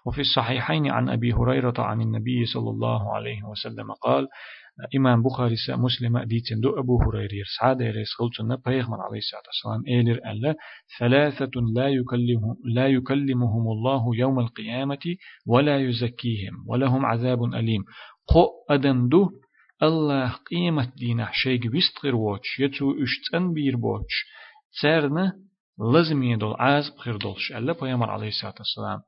وفي 0.06 0.22
الصحيحين 0.22 0.92
عن 0.92 1.10
أبي 1.10 1.34
هريرة 1.34 1.74
عن 1.78 2.02
النبي 2.02 2.46
صلى 2.46 2.70
الله 2.70 3.16
عليه 3.16 3.44
وسلم 3.44 3.92
قال 3.92 4.28
إمام 4.96 5.24
بخاري 5.24 5.56
مسلم 5.70 6.20
ديتن 6.20 6.60
دو 6.60 6.80
أبو 6.80 7.02
هريرة 7.04 7.46
سعادة 7.60 7.86
ريس 7.86 8.08
خلطنا 8.18 8.62
بيغمر 8.66 9.02
عليه 9.02 9.18
الصلاة 9.18 9.44
والسلام 9.48 9.84
إيلر 9.88 10.20
ألا 10.32 10.56
ثلاثة 11.00 11.52
لا 11.76 11.88
يكلمهم 11.88 12.56
لا 12.76 12.88
يكلمهم 12.88 13.72
الله 13.72 14.16
يوم 14.16 14.40
القيامة 14.40 15.16
ولا 15.48 15.80
يزكيهم 15.80 16.64
ولهم 16.68 17.06
عذاب 17.06 17.44
أليم. 17.44 17.84
قو 18.28 18.48
أدن 18.70 19.08
دو 19.08 19.30
الله 19.84 20.34
قيمة 20.52 20.92
دينا 20.98 21.30
شيء 21.34 21.70
بيستغر 21.70 22.16
ووتش 22.16 22.60
يتو 22.60 22.94
إشتن 23.04 23.54
بير 23.54 23.76
بوتش. 23.76 24.26
تسرنا 24.74 25.34
لازم 25.94 26.24
يدل 26.24 26.54
عاز 26.60 26.90
بخير 26.90 27.18
دولش. 27.18 27.52
ألا 27.52 27.74
بيغمر 27.74 28.10
عليه 28.10 28.28
الصلاة 28.28 28.56
والسلام 28.60 29.00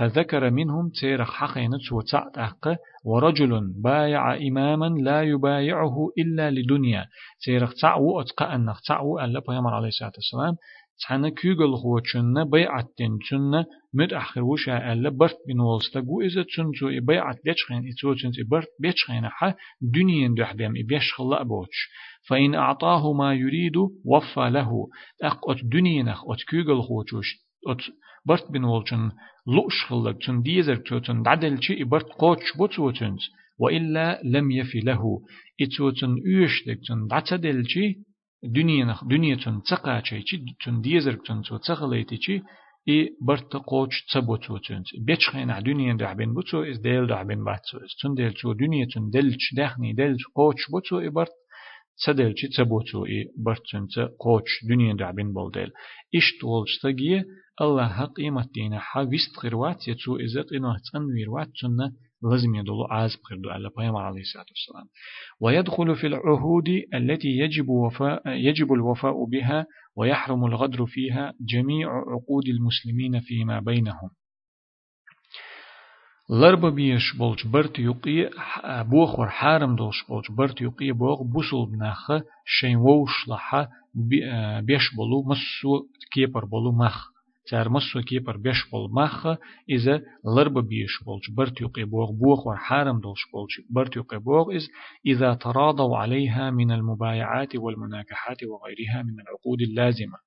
فذكر 0.00 0.50
منهم 0.50 0.90
تيرخ 1.00 1.32
حقين 1.32 1.70
وتعتق 1.92 2.76
ورجل 3.04 3.72
بايع 3.82 4.36
إماما 4.36 4.86
لا 4.86 5.22
يبايعه 5.22 6.08
إلا 6.18 6.50
لدنيا. 6.50 7.06
تيرخ 7.44 7.74
تعو 7.74 8.20
أتقى 8.20 8.54
أنخ 8.54 8.80
تعو 8.88 9.18
ألا 9.18 9.40
بيامر 9.48 9.74
عليه 9.74 9.88
الصلاة 9.88 10.12
والسلام 10.16 10.56
تحنا 11.00 11.28
كيغل 11.28 11.74
هو 11.74 11.98
تشنا 11.98 12.44
بيعت 12.44 12.84
تن 12.96 13.18
تشنا 13.18 13.64
مد 13.94 14.12
أخر 14.12 14.42
وشا 14.42 14.92
ألا 14.92 15.10
برت 15.10 15.36
بن 15.48 15.60
والستقو 15.60 16.20
إذا 16.20 16.42
تشنتو 16.42 17.06
بيعت 17.06 17.36
ليشخين 17.46 17.82
إتو 17.88 18.14
تشنت 18.14 18.34
برت 18.50 18.68
بيشخين 18.80 19.28
حا 19.28 19.54
دنيا 19.80 20.34
دحبيم 20.38 20.72
إبيش 20.76 21.14
خلا 21.14 21.42
بوش 21.42 21.90
فإن 22.28 22.54
أعطاه 22.54 23.12
ما 23.12 23.34
يريد 23.34 23.76
وفى 24.04 24.50
له. 24.50 24.88
أق 25.22 25.52
دنيا 25.62 26.02
نخ 26.02 26.24
كيغل 26.50 26.80
هو 26.90 27.02
تشوش 27.02 27.50
برت 28.26 28.52
بن 28.52 28.64
والشن 28.64 29.10
لؤش 29.46 29.84
خلق 29.84 30.18
تن 30.18 30.42
ديزر 30.42 30.76
تن 30.76 31.22
دعدل 31.22 31.62
شيء 31.62 31.84
برت 31.84 32.08
قوتش 32.18 32.56
بوتوتنز 32.58 33.20
وإلا 33.58 34.20
لم 34.24 34.50
يفي 34.50 34.80
له. 34.80 35.02
إتوتن 35.60 36.14
أيشتك 36.26 36.78
تن 36.88 37.06
دعتدل 37.06 37.68
شيء 37.68 37.96
دنيا 38.44 38.96
دنيا 39.02 39.36
تقا 39.70 40.02
شيء 40.04 40.22
تن 40.64 40.80
ديزر 40.80 41.12
تن 41.26 41.42
تو 41.42 41.56
تقليتي 41.56 42.16
شيء 42.16 42.42
إي 42.88 43.08
برت 43.26 43.56
قوتش 43.56 44.04
تبوتوتنز 44.12 44.86
بيتش 45.06 45.30
خينا 45.30 45.60
دنيا 45.60 45.94
دعبين 45.94 46.34
بوتو 46.34 46.62
إز 46.62 46.78
ديل 46.78 47.06
دعبين 47.06 47.44
باتو. 47.44 47.78
إز 47.84 47.92
تن 48.02 48.14
ديل 48.14 48.32
تو 48.32 48.52
دنيا 48.52 48.86
تن 48.94 49.10
دلش 49.10 49.54
دخني 49.56 49.92
دلش 49.92 50.22
قوتش 50.34 50.70
بوتو 50.70 51.00
إي 51.00 51.08
برت 51.08 51.32
تسدل 51.98 52.34
شي 52.36 52.48
تسبوتو 52.48 53.06
إي 53.06 53.24
برتن 53.44 53.86
قوتش 54.20 54.64
دنيا 54.68 54.94
دعبين 54.94 55.32
بولدل 55.32 55.70
إيش 56.14 56.38
تولش 56.40 56.78
تجيه 56.82 57.24
الله 57.60 57.88
حق 57.88 58.12
قيمة 58.16 58.48
دينا 58.54 58.78
حا 58.78 59.00
ويست 59.00 59.38
غيروات 59.42 59.88
يتسو 59.88 60.16
إزت 60.16 60.52
إنه 60.52 60.76
تنوير 60.92 61.30
وات 61.30 61.50
سنة 61.60 61.92
لازم 62.22 62.54
يدلو 62.54 62.84
عاز 62.84 63.16
بخيردو 63.16 63.50
على 63.50 63.70
بيامر 63.76 64.02
عليه 64.02 64.20
الصلاة 64.20 64.44
والسلام. 64.50 64.88
ويدخل 65.40 65.96
في 65.96 66.06
العهود 66.06 66.68
التي 66.94 67.28
يجب, 67.28 67.68
وفاء 67.68 68.22
يجب 68.28 68.72
الوفاء 68.72 69.24
بها 69.24 69.66
ويحرم 69.96 70.44
الغدر 70.44 70.86
فيها 70.86 71.34
جميع 71.40 71.88
عقود 71.88 72.48
المسلمين 72.48 73.20
فيما 73.20 73.60
بينهم. 73.60 74.10
لرب 76.30 76.74
بيش 76.74 77.16
بولج 77.18 77.46
برت 77.46 77.78
يقي 77.78 78.30
بوخ 78.84 79.18
ور 79.18 79.28
حارم 79.28 79.76
دوش 79.76 80.04
بولج 80.08 80.24
برت 80.30 80.60
يقي 80.60 80.92
بوخ 80.92 81.22
بوسل 81.22 81.66
بناخ 81.72 82.12
شين 82.46 82.76
ووش 82.76 83.28
لحا 83.28 83.68
بيش 84.62 84.94
بولو 84.96 85.22
مسو 85.22 85.86
كيبر 86.12 86.44
بولو 86.44 86.72
مخ 86.72 87.09
تار 87.46 87.68
مسو 87.68 88.00
كي 88.00 88.18
بر 88.18 88.36
بيش 88.36 88.70
بول 88.70 88.90
مخ 88.92 89.26
إذا 89.70 90.02
لرب 90.36 90.68
بيش 90.68 91.04
بولش 91.06 91.30
برت 91.30 91.60
يقي 91.60 91.84
بوغ 91.84 92.12
بوغ 92.12 92.48
وحارم 92.48 93.00
دولش 93.00 93.20
بولش 93.32 93.60
برت 93.70 93.96
يقي 93.96 94.18
بوغ 94.18 94.50
إذ 94.50 94.66
إذا 95.06 95.34
تراضوا 95.34 95.96
عليها 95.96 96.50
من 96.50 96.72
المبايعات 96.72 97.56
والمناكحات 97.56 98.36
وغيرها 98.42 99.02
من 99.02 99.20
العقود 99.20 99.60
اللازمة 99.60 100.18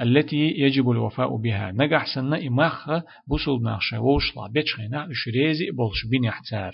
التي 0.00 0.36
يجب 0.36 0.90
الوفاء 0.90 1.36
بها 1.36 1.72
نجح 1.72 2.14
سنة 2.14 2.46
إماخ 2.46 2.88
بوصل 3.26 3.62
ناخشة 3.62 4.00
ووشلا 4.00 4.48
بيتشخينا 4.52 5.08
شريزي 5.12 5.70
بولش 5.70 6.06
بين 6.10 6.24
يحتار 6.24 6.72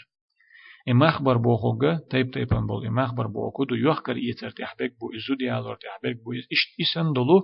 إما 0.89 1.09
أخبر 1.09 1.37
بوخوغا 1.37 2.01
تيب 2.11 2.31
تيبان 2.31 2.67
بول 2.67 2.87
إما 2.87 3.05
أخبر 3.05 3.27
بوخو 3.27 3.65
دو 3.65 3.75
يوخكر 3.75 4.17
إيتر 4.17 4.51
تحبك 4.51 4.93
بو 5.01 5.13
إزو 5.17 5.35
ديالور 5.35 5.75
تحبك 5.77 6.17
بو 6.25 6.33
إشت 6.33 6.81
إسان 6.81 7.13
دولو 7.13 7.43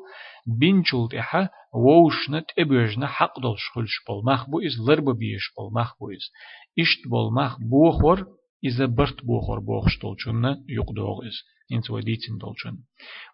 بينشول 0.58 1.08
تحا 1.08 1.48
ووشنت 1.74 2.46
إبيجنا 2.58 3.06
حق 3.06 3.40
دول 3.40 3.54
شخلش 3.58 4.04
بول 4.08 4.32
مخ 4.32 4.50
بو 4.50 4.60
إز 4.60 4.80
لرب 4.88 5.18
بيش 5.18 5.42
بول 5.58 5.82
مخ 5.82 5.98
بو 6.00 6.10
إز. 6.10 6.30
إشت 6.78 7.08
بول 7.08 7.34
مخ 7.34 7.58
بوخور 7.60 8.26
إذا 8.64 8.86
برت 8.86 9.24
بوخور 9.24 9.60
بوخش 9.60 9.98
دولشن 10.02 10.56
يقدوغ 10.68 11.26
إز 11.26 11.36
إنت 11.72 11.90
وديتن 11.90 12.38
دولشن. 12.40 12.78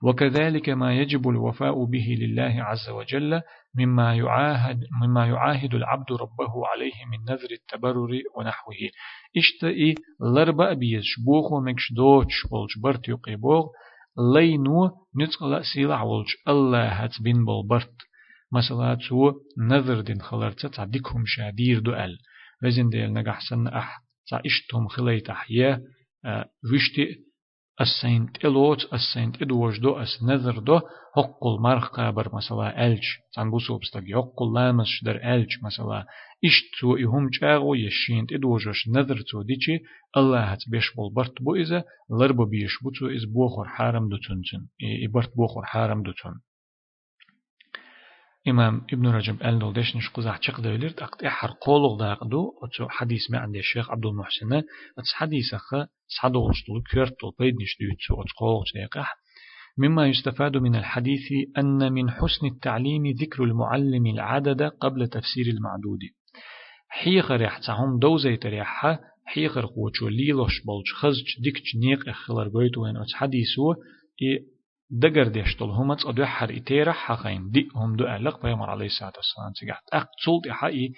وكذلك 0.02 0.68
ما 0.68 0.94
يجب 0.94 1.28
الوفاء 1.28 1.84
به 1.84 2.16
لله 2.20 2.62
عز 2.62 2.88
وجل 2.88 3.42
مما 3.78 4.14
يعاهد 4.14 4.84
مما 5.02 5.26
يعاهد 5.26 5.74
العبد 5.74 6.12
ربه 6.12 6.66
عليه 6.66 7.04
من 7.10 7.32
نذر 7.32 7.50
التبرر 7.52 8.10
ونحوه. 8.36 8.76
اشتئي 9.36 9.94
لربا 10.34 10.72
بيش 10.72 11.20
بوخ 11.26 11.52
ومكش 11.52 11.92
دوش 11.92 12.46
بولش 12.50 12.78
برت 12.78 13.08
يقيبوغ 13.08 13.66
لينو 14.34 14.90
نتقل 15.20 15.64
سيلع 15.74 16.02
ولش 16.02 16.36
الله 16.48 16.88
هات 16.88 17.22
بين 17.22 17.44
بول 17.44 17.66
برت. 17.66 17.94
مثلا 18.52 18.94
تو 18.94 19.32
نذر 19.58 20.00
دين 20.00 20.20
خلرت 20.20 20.66
تعديكهم 20.66 21.22
شادير 21.26 21.78
دؤل 21.78 22.18
وزن 22.64 22.88
ديل 22.88 23.12
نجحسن 23.12 23.66
أح 23.66 24.07
تعيشتهم 24.30 24.88
خليت 24.88 25.30
أحياء 25.30 25.80
وشتي 26.74 27.28
السنت 27.80 28.44
إلوت 28.44 28.88
السنت 28.92 29.42
إدوش 29.42 29.78
دو 29.78 29.96
أس 29.96 30.22
نذر 30.22 30.58
دو 30.58 30.80
هقل 31.16 31.60
مرخ 31.60 31.88
قابر 31.88 32.36
مثلا 32.36 32.86
ألش 32.86 33.18
تان 33.34 33.50
بوسو 33.50 33.78
بستقي 33.78 34.14
هقل 34.14 34.54
لامس 34.54 34.86
شدر 34.86 35.16
ألش 35.34 35.62
مثلا 35.64 36.06
إشت 36.44 36.64
تو 36.80 36.96
إهم 36.96 37.28
جاغو 37.40 37.74
يشينت 37.74 38.32
إدوجش 38.32 38.88
نذر 38.88 39.20
تو 39.30 39.42
ديشي 39.42 39.78
الله 40.16 40.40
هت 40.40 40.62
بيش 40.70 40.94
بول 40.96 41.14
برت 41.14 41.42
بو 41.42 41.54
إذا 41.54 41.84
لربو 42.20 42.44
بيش 42.44 42.82
بو 42.82 42.90
تو 42.90 43.06
إز 43.06 43.24
بوخور 43.24 43.68
حارم 43.68 44.08
دو 44.08 44.16
تنتن 44.16 44.66
إبرت 45.04 45.36
بوخور 45.36 45.64
حارم 45.64 46.02
دو 46.02 46.12
تن 46.12 46.34
إمام 48.50 48.86
ابن 48.92 49.06
رجب 49.06 49.42
قال 49.42 49.58
له 49.58 49.72
ديش 49.72 49.96
نش 49.96 50.08
قزح 50.08 50.36
تشق 50.36 50.60
دوليرت 50.60 51.02
أقت 51.02 51.24
إحر 51.24 51.50
قولغ 51.60 51.98
داقدو 51.98 52.52
أتو 52.62 52.88
حديث 52.88 53.30
ما 53.30 53.38
عند 53.38 53.56
الشيخ 53.56 53.90
عبد 53.90 54.06
المحسن. 54.06 54.52
أتس 54.98 55.12
حديث 55.14 55.54
أخ 55.54 55.74
صدو 56.22 56.48
غشتل 56.48 56.82
كيرتل 56.90 57.30
بيد 57.38 57.54
نش 57.54 57.76
ديوتسو 57.80 58.22
أتس 58.22 58.32
قولغ 58.32 58.62
تيقح 58.72 59.16
مما 59.78 60.08
يستفاد 60.08 60.56
من 60.56 60.76
الحديث 60.76 61.32
أن 61.58 61.92
من 61.92 62.10
حسن 62.10 62.46
التعليم 62.46 63.06
ذكر 63.06 63.44
المعلم 63.44 64.06
العدد 64.06 64.62
قبل 64.62 65.08
تفسير 65.08 65.46
المعدود. 65.46 66.00
حيخر 66.88 67.42
يحتهم 67.42 67.98
دوزي 67.98 68.36
تريحها 68.36 69.00
حيخر 69.26 69.66
قوتشو 69.66 70.08
ليلوش 70.08 70.64
بولش 70.64 70.92
خزج 70.94 71.42
ديكش 71.42 71.76
نيق 71.76 72.08
اخلر 72.08 72.48
بيتو 72.48 72.82
وين 72.82 72.96
أتس 72.96 73.14
حديثو. 73.14 73.74
دقر 74.90 75.28
ديشتل 75.28 75.64
هم 75.64 75.94
تصدو 75.94 76.24
حر 76.24 76.56
إتيرا 76.56 76.92
حقين 76.92 77.50
دي 77.50 77.68
هم 77.76 77.96
دو 77.96 78.06
أعلق 78.06 78.42
بيامر 78.42 78.70
عليه 78.70 78.86
الصلاة 78.86 79.12
والسلام 79.16 79.52
تجحت 79.60 79.82
أق 79.92 80.08
تصلت 80.22 80.46
إحاي 80.46 80.92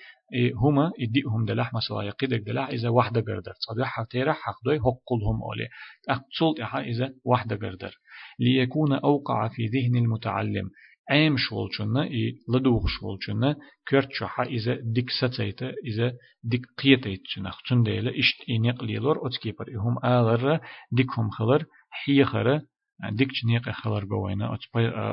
هما 0.55 0.93
يدي 0.99 1.23
هم 1.27 1.45
دلح 1.45 1.75
مثلا 1.75 2.03
يقيدك 2.03 2.41
دلح 2.41 2.69
إذا 2.69 2.89
واحدة 2.89 3.21
قردر 3.21 3.53
تصدو 3.53 3.85
حر 3.85 4.05
تيرا 4.05 4.33
حق 4.33 4.55
دوي 4.65 4.79
هم 4.79 5.43
أولي 5.43 5.69
أق 6.09 6.23
تصلت 6.37 6.61
إحاي 6.61 6.91
إذا 6.91 7.15
واحدة 7.25 7.57
قردر 7.57 7.95
ليكون 8.39 8.93
أوقع 8.93 9.49
في 9.49 9.67
ذهن 9.67 9.97
المتعلم. 9.97 10.71
عام 11.11 11.37
شولچنا 11.37 12.03
إي 12.03 12.35
لدوغ 12.49 12.87
شولچنا 12.87 13.57
كرت 13.89 14.09
شحا 14.13 14.43
إذا 14.43 14.79
ديك 14.83 15.11
ستيتا 15.11 15.73
إذا 15.85 16.13
ديك 16.45 16.67
قيتيت 16.79 17.23
چنخ 17.35 17.59
چن 17.69 17.83
ديلا 17.83 18.11
إشت 18.11 18.51
إنيق 18.51 18.85
ليلور 18.85 19.27
أتكيبر 19.27 19.67
إهم 19.77 19.99
آلر 20.05 20.61
ديك 20.93 21.19
هم 21.19 21.31
خلر 21.31 21.65
حيخر 21.91 22.61
ديك 23.09 23.29
نيق 23.47 23.71
خلر 23.71 24.05
بوينا 24.05 24.59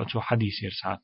أتو 0.02 0.22
حديث 0.22 0.64
يرسع. 0.64 0.98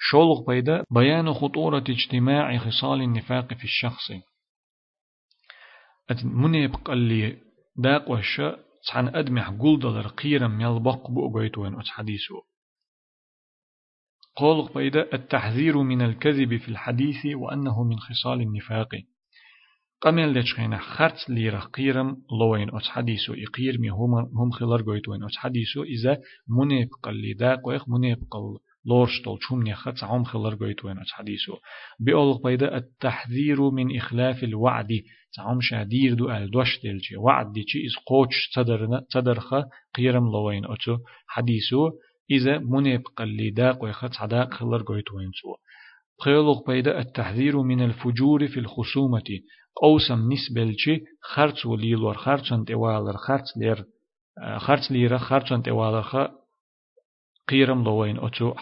شولغ 0.00 0.44
بيدا 0.46 0.84
بيان 0.90 1.32
خطورة 1.32 1.84
اجتماع 1.88 2.58
خصال 2.58 3.02
النفاق 3.02 3.54
في 3.54 3.64
الشخص. 3.64 4.12
منيب 6.24 6.74
قال 6.74 6.98
لي 6.98 7.38
داق 7.76 8.10
وشا 8.10 8.56
تحن 8.88 9.08
أدمح 9.08 9.50
قول 9.50 9.80
دلر 9.80 10.08
قيرم 10.08 10.60
يلبق 10.60 11.10
بأقويت 11.10 11.58
وين 11.58 11.80
أت 11.80 11.88
حديثه 11.88 12.42
قولغ 14.36 14.72
بيدا 14.72 15.14
التحذير 15.14 15.78
من 15.78 16.02
الكذب 16.02 16.56
في 16.56 16.68
الحديث 16.68 17.26
وأنه 17.26 17.84
من 17.84 17.98
خصال 17.98 18.40
النفاق. 18.40 18.88
قمل 20.00 20.34
لچخينا 20.34 20.78
خرط 20.78 21.28
ليرا 21.28 21.60
قيرم 21.60 22.16
لوين 22.40 22.68
أتس 22.76 22.88
حديثو 22.88 23.34
إقير 23.34 23.78
مي 23.80 23.90
هم 23.90 24.14
هم 24.14 24.50
خلر 24.50 24.82
قويت 24.82 25.08
وين 25.08 25.24
أتس 25.24 25.36
حديثو 25.36 25.82
إذا 25.82 26.18
منيب 26.48 26.88
قل 27.02 27.16
لي 27.16 27.32
داق 27.32 27.68
ويخ 27.68 27.88
منيب 27.88 28.18
قل 28.30 28.58
لورش 28.86 29.22
طول 29.24 29.38
شوم 29.40 29.62
نيخا 29.62 29.90
تعوم 29.90 30.24
خلر 30.24 30.54
قويت 30.54 30.84
وين 30.84 30.96
حديثو 31.10 31.56
بيقول 32.00 32.42
بيدا 32.44 32.76
التحذير 32.76 33.70
من 33.70 33.96
إخلاف 33.96 34.44
الوعد 34.44 34.88
تعوم 35.36 35.60
شادير 35.60 36.14
دو 36.14 36.30
الدوش 36.30 36.80
دلجي 36.84 37.16
وعد 37.16 37.52
دي 37.52 37.62
چي 37.62 37.86
إز 37.86 37.94
قوش 38.06 38.50
تدرنا 38.54 39.04
تدرخا 39.10 39.64
قيرم 39.94 40.24
لوين 40.32 40.64
أتو 40.64 40.98
حديثو 41.26 41.90
إذا 42.30 42.58
منيب 42.58 43.02
قلي 43.16 43.50
داق 43.50 43.84
ويخا 43.84 44.08
تعداق 44.08 44.54
خلر 44.54 44.82
قويت 44.82 45.12
وين 45.12 45.30
سو 45.42 45.54
قيلوغ 46.18 46.62
بيدا 46.66 46.98
التحذير 46.98 47.62
من 47.62 47.80
الفجور 47.80 48.48
في 48.48 48.60
الخصومة 48.60 49.40
قوسم 49.80 50.32
نسبلشي 50.32 50.96
خرچ 51.22 51.66
و 51.66 51.76
لیلور 51.76 52.16
خرچن 52.24 52.62
دیوالر 52.64 53.16
خرچ 53.26 53.48
لیر 53.56 53.78
خرچ 54.64 54.90
لیر 54.90 55.18
خرچن 55.18 55.60
دیوالر 55.60 56.02
توالخا 56.02 56.24
قيرم 57.48 57.84
لوين 57.84 58.18
أتو 58.18 58.54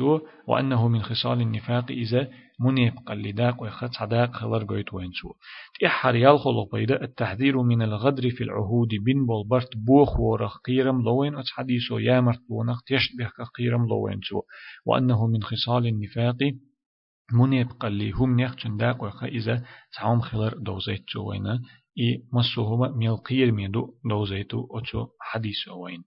و 0.00 0.20
وأنه 0.48 0.88
من 0.88 1.02
خصال 1.02 1.40
النفاق 1.40 1.90
إذا 1.90 2.28
منيب 2.60 2.94
قلداق 3.06 3.62
ويخط 3.62 3.90
صداق 4.00 4.32
خلر 4.32 4.64
قويت 4.64 4.94
وينسو 4.94 5.32
تإحر 5.80 6.14
يالخلق 6.14 6.74
بيدا 6.74 7.04
التحذير 7.04 7.62
من 7.62 7.82
الغدر 7.82 8.30
في 8.30 8.44
العهود 8.44 8.88
بن 8.88 9.26
بولبرت 9.26 9.76
بوخ 9.76 10.20
ورخ 10.20 10.58
قيرم 10.58 11.02
لوين 11.02 11.34
أت 11.34 11.44
حديثو 11.48 11.98
يامرت 11.98 12.40
بونخ 12.48 12.82
تشتبه 12.82 13.44
قيرم 13.58 13.86
لوينسو 13.88 14.42
وأنه 14.86 15.26
من 15.26 15.42
خصال 15.42 15.86
النفاق 15.86 16.38
منيب 17.32 17.68
قلي 17.80 18.10
هم 18.10 18.36
نيخشن 18.36 18.76
داق 18.76 19.02
ويخا 19.02 19.26
إذا 19.26 19.64
تعوم 19.96 20.20
خلر 20.20 20.54
دوزيت 20.58 21.16
وينا 21.16 21.62
إي 21.98 22.22
مسوهما 22.32 22.96
ميل 22.96 23.16
قير 23.16 23.52
ميدو 23.52 23.94
دوزيتو 24.10 24.78
أتو 24.78 25.06
حديث 25.20 25.68
وين 25.68 26.04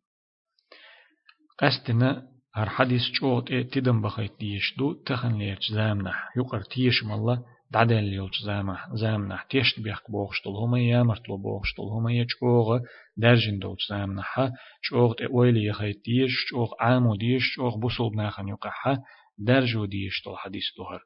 قستنا 1.59 2.27
هر 2.55 2.69
حديث 2.69 3.01
چوت 3.19 3.51
اي 3.51 3.63
تدم 3.63 4.01
بخيت 4.01 4.31
ديش 4.39 4.75
دو 4.77 4.93
تخن 4.93 5.37
ليرش 5.37 5.71
زامنح 5.71 6.29
يقر 6.37 6.61
تيش 6.61 7.03
مالله 7.03 7.43
دعدل 7.71 8.03
ليلش 8.03 8.41
زامح 8.43 8.89
زامنح 8.93 9.43
تيشت 9.43 9.79
بيخ 9.79 10.11
بوخشتل 10.11 10.49
هما 10.49 10.79
يامرتلو 10.79 11.37
بوخشتل 11.37 11.83
هما 11.83 12.11
يچوغ 12.13 12.79
درجن 13.17 13.59
دوت 13.59 13.77
زامنح 13.89 14.51
چوغ 14.89 15.13
اي 15.21 15.27
ويلي 15.31 15.65
يخيت 15.65 16.01
ديش 16.05 16.45
چوغ 16.49 16.69
عامو 16.79 17.15
ديش 17.15 17.55
چوغ 17.55 17.77
بوصل 17.77 18.09
بناخن 18.09 18.47
يقحا 18.47 18.97
درجو 19.37 19.85
ديش 19.85 20.21
طول 20.23 20.37
حديث 20.37 20.63
دهر 20.77 21.01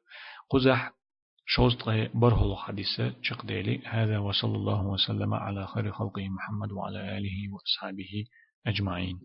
قزح 0.50 0.92
شوزتغي 1.46 2.08
برهلو 2.14 2.56
حديثة 2.56 3.14
ديلي 3.44 3.82
هذا 3.86 4.18
وصلى 4.18 4.56
الله 4.56 4.86
وسلم 4.86 5.34
على 5.34 5.66
خير 5.66 5.92
خلقه 5.92 6.28
محمد 6.28 6.72
وعلى 6.72 7.18
آله 7.18 7.52
وأصحابه 7.52 8.24
أجمعين. 8.66 9.20